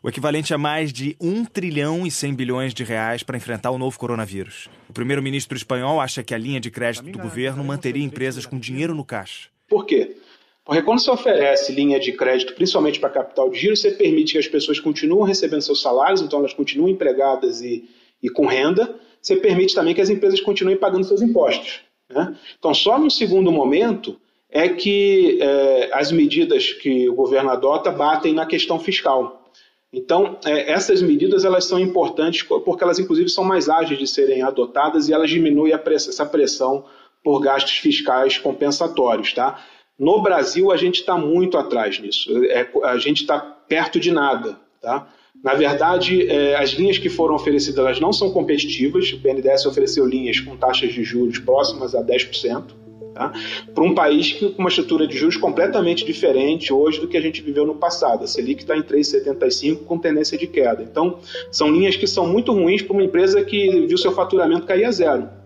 O 0.03 0.09
equivalente 0.09 0.55
a 0.55 0.59
mais 0.59 0.94
de 0.94 1.14
1 1.20 1.44
trilhão 1.44 2.07
e 2.07 2.11
100 2.11 2.35
bilhões 2.35 2.73
de 2.73 2.85
reais 2.85 3.23
para 3.23 3.37
enfrentar 3.37 3.70
o 3.70 3.77
novo 3.77 3.99
coronavírus. 3.99 4.68
O 4.88 4.94
primeiro-ministro 4.94 5.57
espanhol 5.57 6.01
acha 6.01 6.23
que 6.23 6.35
a 6.35 6.38
linha 6.38 6.59
de 6.59 6.70
crédito 6.70 7.11
do 7.11 7.18
governo 7.18 7.62
manteria 7.62 8.05
empresas 8.05 8.46
com 8.46 8.59
dinheiro 8.59 8.94
no 8.94 9.05
caixa. 9.05 9.49
Por 9.68 9.85
quê? 9.85 10.16
Porque 10.64 10.83
quando 10.83 11.01
você 11.01 11.11
oferece 11.11 11.73
linha 11.73 11.99
de 11.99 12.12
crédito, 12.12 12.55
principalmente 12.55 13.01
para 13.01 13.11
capital 13.11 13.51
de 13.51 13.59
giro, 13.59 13.77
você 13.77 13.90
permite 13.90 14.33
que 14.33 14.38
as 14.38 14.46
pessoas 14.46 14.79
continuem 14.79 15.27
recebendo 15.27 15.62
seus 15.62 15.81
salários, 15.81 16.20
então 16.20 16.38
elas 16.38 16.53
continuem 16.53 16.94
empregadas 16.94 17.62
e, 17.62 17.88
e 18.23 18.29
com 18.29 18.46
renda. 18.46 18.94
Você 19.20 19.37
permite 19.37 19.75
também 19.75 19.94
que 19.94 20.01
as 20.01 20.11
empresas 20.11 20.40
continuem 20.40 20.77
pagando 20.77 21.05
seus 21.05 21.23
impostos. 21.23 21.81
Né? 22.09 22.37
Então, 22.59 22.75
só 22.75 22.99
no 22.99 23.11
segundo 23.11 23.51
momento 23.51 24.20
é 24.51 24.68
que 24.68 25.38
é, 25.40 25.90
as 25.92 26.11
medidas 26.11 26.73
que 26.73 27.09
o 27.09 27.14
governo 27.14 27.51
adota 27.51 27.90
batem 27.90 28.35
na 28.35 28.46
questão 28.46 28.79
fiscal. 28.79 29.51
Então, 29.92 30.38
é, 30.44 30.73
essas 30.73 31.03
medidas 31.03 31.44
elas 31.44 31.64
são 31.64 31.79
importantes 31.79 32.42
porque 32.42 32.85
elas, 32.85 32.99
inclusive, 32.99 33.29
são 33.29 33.44
mais 33.44 33.68
ágeis 33.68 33.99
de 33.99 34.07
serem 34.07 34.42
adotadas 34.42 35.09
e 35.09 35.12
elas 35.12 35.31
diminuem 35.31 35.73
essa 35.73 36.27
pressão 36.27 36.85
por 37.23 37.40
gastos 37.40 37.79
fiscais 37.79 38.38
compensatórios. 38.38 39.33
Tá? 39.33 39.62
No 40.01 40.23
Brasil, 40.23 40.73
a 40.73 40.79
gente 40.79 41.01
está 41.01 41.19
muito 41.19 41.59
atrás 41.59 42.01
nisso. 42.01 42.31
É, 42.47 42.67
a 42.85 42.97
gente 42.97 43.21
está 43.21 43.39
perto 43.39 44.01
de 44.01 44.11
nada. 44.11 44.59
Tá? 44.81 45.07
Na 45.45 45.53
verdade, 45.53 46.27
é, 46.27 46.57
as 46.57 46.71
linhas 46.71 46.97
que 46.97 47.11
foram 47.11 47.35
oferecidas 47.35 47.79
elas 47.79 48.01
não 48.01 48.11
são 48.11 48.31
competitivas. 48.31 49.13
O 49.13 49.19
BNDES 49.19 49.67
ofereceu 49.67 50.07
linhas 50.07 50.41
com 50.41 50.57
taxas 50.57 50.95
de 50.95 51.05
juros 51.05 51.39
próximas 51.39 51.95
a 51.95 52.03
10%. 52.03 52.81
Tá? 53.13 53.31
Para 53.75 53.85
um 53.85 53.95
país 53.95 54.33
que, 54.33 54.49
com 54.49 54.63
uma 54.63 54.71
estrutura 54.71 55.07
de 55.07 55.19
juros 55.19 55.37
completamente 55.37 56.03
diferente 56.03 56.73
hoje 56.73 56.99
do 56.99 57.07
que 57.07 57.19
a 57.19 57.21
gente 57.21 57.43
viveu 57.43 57.67
no 57.67 57.75
passado. 57.75 58.25
A 58.25 58.27
Selic 58.27 58.63
está 58.63 58.75
em 58.75 58.83
3,75 58.83 59.85
com 59.85 59.99
tendência 59.99 60.39
de 60.39 60.47
queda. 60.47 60.83
Então, 60.83 61.19
são 61.53 61.71
linhas 61.71 61.95
que 61.97 62.07
são 62.07 62.27
muito 62.27 62.55
ruins 62.55 62.81
para 62.81 62.95
uma 62.95 63.05
empresa 63.05 63.45
que 63.45 63.85
viu 63.87 63.99
seu 63.99 64.13
faturamento 64.13 64.65
cair 64.65 64.87
a 64.87 64.91
zero. 64.91 65.39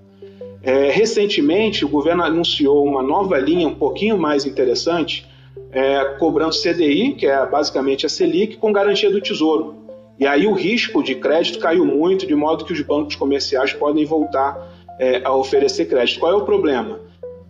É, 0.64 0.90
recentemente, 0.90 1.84
o 1.84 1.88
governo 1.88 2.22
anunciou 2.22 2.84
uma 2.84 3.02
nova 3.02 3.38
linha 3.38 3.68
um 3.68 3.74
pouquinho 3.74 4.16
mais 4.16 4.46
interessante, 4.46 5.26
é, 5.70 6.04
cobrando 6.18 6.54
CDI, 6.54 7.14
que 7.14 7.26
é 7.26 7.44
basicamente 7.46 8.06
a 8.06 8.08
Selic, 8.08 8.56
com 8.56 8.72
garantia 8.72 9.10
do 9.10 9.20
Tesouro. 9.20 9.84
E 10.18 10.26
aí 10.26 10.46
o 10.46 10.54
risco 10.54 11.02
de 11.02 11.16
crédito 11.16 11.58
caiu 11.58 11.84
muito, 11.84 12.26
de 12.26 12.34
modo 12.34 12.64
que 12.64 12.72
os 12.72 12.80
bancos 12.80 13.14
comerciais 13.14 13.72
podem 13.72 14.06
voltar 14.06 14.56
é, 14.98 15.20
a 15.24 15.34
oferecer 15.34 15.86
crédito. 15.86 16.20
Qual 16.20 16.32
é 16.32 16.36
o 16.36 16.44
problema? 16.44 17.00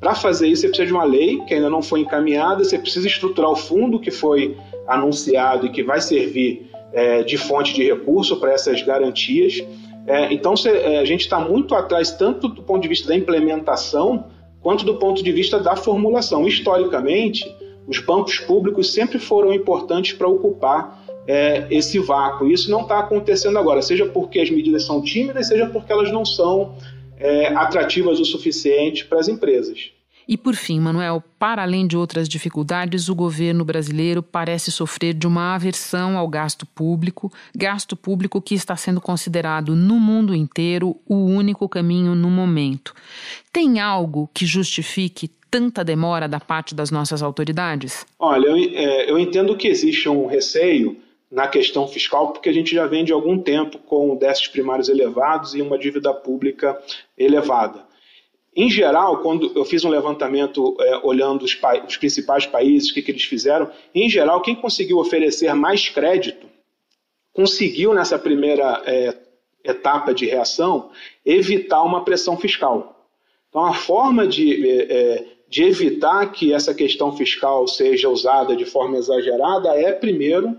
Para 0.00 0.14
fazer 0.14 0.48
isso, 0.48 0.62
você 0.62 0.68
precisa 0.68 0.86
de 0.86 0.92
uma 0.92 1.04
lei 1.04 1.40
que 1.46 1.54
ainda 1.54 1.70
não 1.70 1.82
foi 1.82 2.00
encaminhada, 2.00 2.64
você 2.64 2.78
precisa 2.78 3.06
estruturar 3.06 3.50
o 3.50 3.56
fundo 3.56 4.00
que 4.00 4.10
foi 4.10 4.56
anunciado 4.88 5.66
e 5.66 5.70
que 5.70 5.82
vai 5.82 6.00
servir 6.00 6.68
é, 6.92 7.22
de 7.22 7.36
fonte 7.36 7.74
de 7.74 7.84
recurso 7.84 8.36
para 8.40 8.52
essas 8.52 8.82
garantias. 8.82 9.62
É, 10.06 10.32
então, 10.32 10.54
é, 10.66 10.98
a 10.98 11.04
gente 11.04 11.22
está 11.22 11.38
muito 11.40 11.74
atrás, 11.74 12.10
tanto 12.12 12.48
do 12.48 12.62
ponto 12.62 12.82
de 12.82 12.88
vista 12.88 13.08
da 13.08 13.16
implementação, 13.16 14.26
quanto 14.60 14.84
do 14.84 14.96
ponto 14.96 15.22
de 15.22 15.32
vista 15.32 15.58
da 15.58 15.76
formulação. 15.76 16.46
Historicamente, 16.46 17.54
os 17.86 17.98
bancos 17.98 18.38
públicos 18.38 18.92
sempre 18.92 19.18
foram 19.18 19.52
importantes 19.52 20.12
para 20.12 20.28
ocupar 20.28 21.04
é, 21.26 21.66
esse 21.70 21.98
vácuo. 21.98 22.46
Isso 22.46 22.70
não 22.70 22.82
está 22.82 22.98
acontecendo 22.98 23.58
agora, 23.58 23.82
seja 23.82 24.06
porque 24.06 24.40
as 24.40 24.50
medidas 24.50 24.84
são 24.84 25.00
tímidas, 25.02 25.48
seja 25.48 25.66
porque 25.66 25.92
elas 25.92 26.10
não 26.10 26.24
são 26.24 26.74
é, 27.18 27.48
atrativas 27.48 28.20
o 28.20 28.24
suficiente 28.24 29.04
para 29.04 29.20
as 29.20 29.28
empresas. 29.28 29.90
E 30.26 30.36
por 30.36 30.54
fim, 30.54 30.80
Manuel, 30.80 31.22
para 31.38 31.62
além 31.62 31.86
de 31.86 31.96
outras 31.96 32.28
dificuldades, 32.28 33.08
o 33.08 33.14
governo 33.14 33.64
brasileiro 33.64 34.22
parece 34.22 34.72
sofrer 34.72 35.14
de 35.14 35.26
uma 35.26 35.54
aversão 35.54 36.16
ao 36.16 36.26
gasto 36.26 36.66
público, 36.66 37.32
gasto 37.54 37.96
público 37.96 38.40
que 38.40 38.54
está 38.54 38.74
sendo 38.76 39.00
considerado 39.00 39.76
no 39.76 40.00
mundo 40.00 40.34
inteiro 40.34 40.96
o 41.06 41.16
único 41.16 41.68
caminho 41.68 42.14
no 42.14 42.30
momento. 42.30 42.94
Tem 43.52 43.80
algo 43.80 44.28
que 44.32 44.46
justifique 44.46 45.30
tanta 45.50 45.84
demora 45.84 46.26
da 46.26 46.40
parte 46.40 46.74
das 46.74 46.90
nossas 46.90 47.22
autoridades? 47.22 48.04
Olha, 48.18 48.46
eu, 48.46 48.56
é, 48.56 49.10
eu 49.10 49.18
entendo 49.18 49.56
que 49.56 49.68
existe 49.68 50.08
um 50.08 50.26
receio 50.26 50.96
na 51.30 51.48
questão 51.48 51.86
fiscal, 51.86 52.32
porque 52.32 52.48
a 52.48 52.52
gente 52.52 52.74
já 52.74 52.86
vem 52.86 53.04
de 53.04 53.12
algum 53.12 53.38
tempo 53.38 53.78
com 53.78 54.16
déficits 54.16 54.50
primários 54.50 54.88
elevados 54.88 55.54
e 55.54 55.62
uma 55.62 55.78
dívida 55.78 56.12
pública 56.14 56.78
elevada. 57.18 57.80
Em 58.56 58.70
geral, 58.70 59.18
quando 59.18 59.50
eu 59.56 59.64
fiz 59.64 59.84
um 59.84 59.88
levantamento 59.88 60.76
é, 60.78 60.98
olhando 61.02 61.44
os, 61.44 61.58
os, 61.88 61.96
principais 61.96 62.46
países, 62.46 62.90
o 62.90 62.94
que, 62.94 63.02
que 63.02 63.10
eles 63.10 63.24
fizeram, 63.24 63.68
em 63.92 64.08
geral, 64.08 64.40
quem 64.42 64.54
conseguiu 64.54 64.98
oferecer 64.98 65.52
mais 65.54 65.88
crédito 65.88 66.46
conseguiu, 67.32 67.92
nessa 67.92 68.16
primeira 68.16 68.80
é, 68.86 69.16
etapa 69.64 70.14
de 70.14 70.26
reação, 70.26 70.90
evitar 71.26 71.82
uma 71.82 72.04
pressão 72.04 72.36
fiscal. 72.36 73.08
Então, 73.48 73.64
a 73.64 73.74
forma 73.74 74.24
de, 74.26 74.68
é, 74.68 74.92
é 74.92 75.26
de 75.48 75.64
evitar 75.64 76.30
que 76.30 76.52
essa 76.52 76.72
questão 76.72 77.16
fiscal 77.16 77.66
seja 77.66 78.08
usada 78.08 78.54
de 78.54 78.64
forma 78.64 78.98
exagerada 78.98 79.70
é, 79.70 79.92
primeiro, 79.92 80.56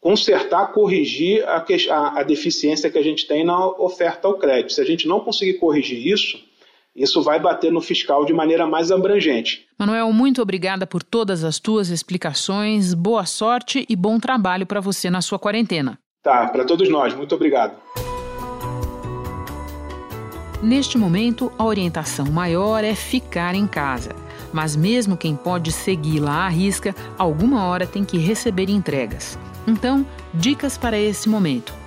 consertar, 0.00 0.72
corrigir 0.72 1.46
a, 1.46 1.64
a, 1.90 2.20
a 2.20 2.22
deficiência 2.22 2.90
que 2.90 2.98
a 2.98 3.02
gente 3.02 3.26
tem 3.26 3.44
na 3.44 3.66
oferta 3.66 4.26
ao 4.26 4.38
crédito. 4.38 4.72
Se 4.72 4.80
a 4.80 4.84
gente 4.84 5.06
não 5.06 5.20
conseguir 5.20 5.54
corrigir 5.54 6.06
isso, 6.06 6.42
isso 6.94 7.22
vai 7.22 7.38
bater 7.38 7.72
no 7.72 7.80
fiscal 7.80 8.24
de 8.24 8.32
maneira 8.32 8.66
mais 8.66 8.90
abrangente. 8.90 9.66
Manuel, 9.78 10.12
muito 10.12 10.42
obrigada 10.42 10.86
por 10.86 11.02
todas 11.02 11.44
as 11.44 11.58
tuas 11.58 11.88
explicações. 11.88 12.94
Boa 12.94 13.24
sorte 13.24 13.86
e 13.88 13.96
bom 13.96 14.18
trabalho 14.18 14.66
para 14.66 14.80
você 14.80 15.08
na 15.08 15.22
sua 15.22 15.38
quarentena. 15.38 15.98
Tá, 16.22 16.48
para 16.48 16.64
todos 16.64 16.88
nós. 16.88 17.14
Muito 17.14 17.34
obrigado. 17.34 17.74
Neste 20.62 20.98
momento, 20.98 21.50
a 21.56 21.64
orientação 21.64 22.26
maior 22.26 22.84
é 22.84 22.94
ficar 22.94 23.54
em 23.54 23.66
casa. 23.66 24.10
Mas 24.52 24.76
mesmo 24.76 25.16
quem 25.16 25.34
pode 25.34 25.72
segui-la 25.72 26.44
à 26.44 26.48
risca, 26.48 26.94
alguma 27.16 27.64
hora 27.64 27.86
tem 27.86 28.04
que 28.04 28.18
receber 28.18 28.68
entregas. 28.68 29.38
Então, 29.66 30.04
dicas 30.34 30.76
para 30.76 30.98
esse 30.98 31.28
momento. 31.28 31.79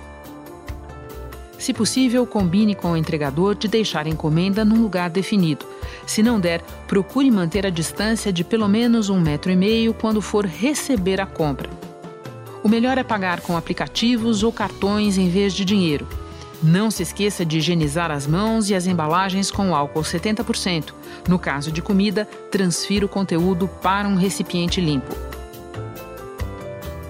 Se 1.64 1.72
possível, 1.72 2.26
combine 2.26 2.74
com 2.74 2.92
o 2.92 2.96
entregador 2.96 3.54
de 3.54 3.68
deixar 3.68 4.04
a 4.04 4.08
encomenda 4.10 4.66
num 4.66 4.82
lugar 4.82 5.08
definido. 5.08 5.64
Se 6.06 6.22
não 6.22 6.38
der, 6.38 6.60
procure 6.86 7.30
manter 7.30 7.64
a 7.64 7.70
distância 7.70 8.30
de 8.30 8.44
pelo 8.44 8.68
menos 8.68 9.08
um 9.08 9.18
metro 9.18 9.50
e 9.50 9.56
meio 9.56 9.94
quando 9.94 10.20
for 10.20 10.44
receber 10.44 11.22
a 11.22 11.26
compra. 11.26 11.70
O 12.62 12.68
melhor 12.68 12.98
é 12.98 13.02
pagar 13.02 13.40
com 13.40 13.56
aplicativos 13.56 14.42
ou 14.42 14.52
cartões 14.52 15.16
em 15.16 15.30
vez 15.30 15.54
de 15.54 15.64
dinheiro. 15.64 16.06
Não 16.62 16.90
se 16.90 17.02
esqueça 17.02 17.46
de 17.46 17.56
higienizar 17.56 18.10
as 18.10 18.26
mãos 18.26 18.68
e 18.68 18.74
as 18.74 18.86
embalagens 18.86 19.50
com 19.50 19.74
álcool 19.74 20.02
70%. 20.02 20.92
No 21.26 21.38
caso 21.38 21.72
de 21.72 21.80
comida, 21.80 22.28
transfira 22.50 23.06
o 23.06 23.08
conteúdo 23.08 23.68
para 23.82 24.06
um 24.06 24.16
recipiente 24.16 24.82
limpo. 24.82 25.16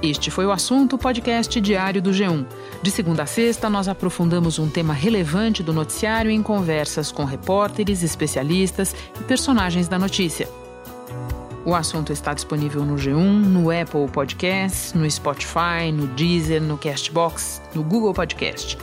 Este 0.00 0.30
foi 0.30 0.44
o 0.44 0.52
assunto 0.52 0.98
podcast 0.98 1.60
diário 1.60 2.02
do 2.02 2.10
G1. 2.10 2.44
De 2.84 2.90
segunda 2.90 3.22
a 3.22 3.26
sexta, 3.26 3.70
nós 3.70 3.88
aprofundamos 3.88 4.58
um 4.58 4.68
tema 4.68 4.92
relevante 4.92 5.62
do 5.62 5.72
noticiário 5.72 6.30
em 6.30 6.42
conversas 6.42 7.10
com 7.10 7.24
repórteres, 7.24 8.02
especialistas 8.02 8.94
e 9.18 9.24
personagens 9.24 9.88
da 9.88 9.98
notícia. 9.98 10.46
O 11.64 11.74
assunto 11.74 12.12
está 12.12 12.34
disponível 12.34 12.84
no 12.84 12.96
G1, 12.96 13.16
no 13.16 13.70
Apple 13.70 14.06
Podcasts, 14.12 14.92
no 14.92 15.10
Spotify, 15.10 15.90
no 15.90 16.08
Deezer, 16.08 16.60
no 16.60 16.76
Castbox, 16.76 17.62
no 17.74 17.82
Google 17.82 18.12
Podcast. 18.12 18.76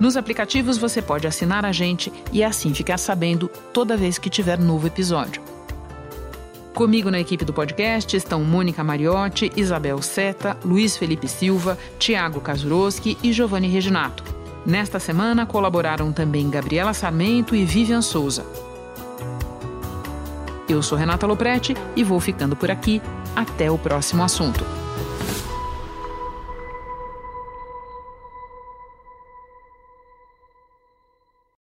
Nos 0.00 0.16
aplicativos 0.16 0.78
você 0.78 1.02
pode 1.02 1.26
assinar 1.26 1.66
a 1.66 1.72
gente 1.72 2.10
e 2.32 2.42
assim 2.42 2.72
ficar 2.72 2.96
sabendo 2.96 3.48
toda 3.70 3.98
vez 3.98 4.16
que 4.16 4.30
tiver 4.30 4.58
novo 4.58 4.86
episódio. 4.86 5.51
Comigo 6.74 7.10
na 7.10 7.20
equipe 7.20 7.44
do 7.44 7.52
podcast 7.52 8.16
estão 8.16 8.42
Mônica 8.42 8.82
Mariotti, 8.82 9.52
Isabel 9.54 10.00
Seta, 10.00 10.56
Luiz 10.64 10.96
Felipe 10.96 11.28
Silva, 11.28 11.76
Tiago 11.98 12.40
Kazuroski 12.40 13.18
e 13.22 13.30
Giovanni 13.30 13.68
Reginato. 13.68 14.24
Nesta 14.64 14.98
semana 14.98 15.44
colaboraram 15.44 16.12
também 16.12 16.48
Gabriela 16.48 16.94
Sarmento 16.94 17.54
e 17.54 17.64
Vivian 17.64 18.00
Souza. 18.00 18.46
Eu 20.66 20.82
sou 20.82 20.96
Renata 20.96 21.26
Loprete 21.26 21.76
e 21.94 22.02
vou 22.02 22.18
ficando 22.18 22.56
por 22.56 22.70
aqui. 22.70 23.02
Até 23.36 23.70
o 23.70 23.76
próximo 23.76 24.22
assunto. 24.22 24.64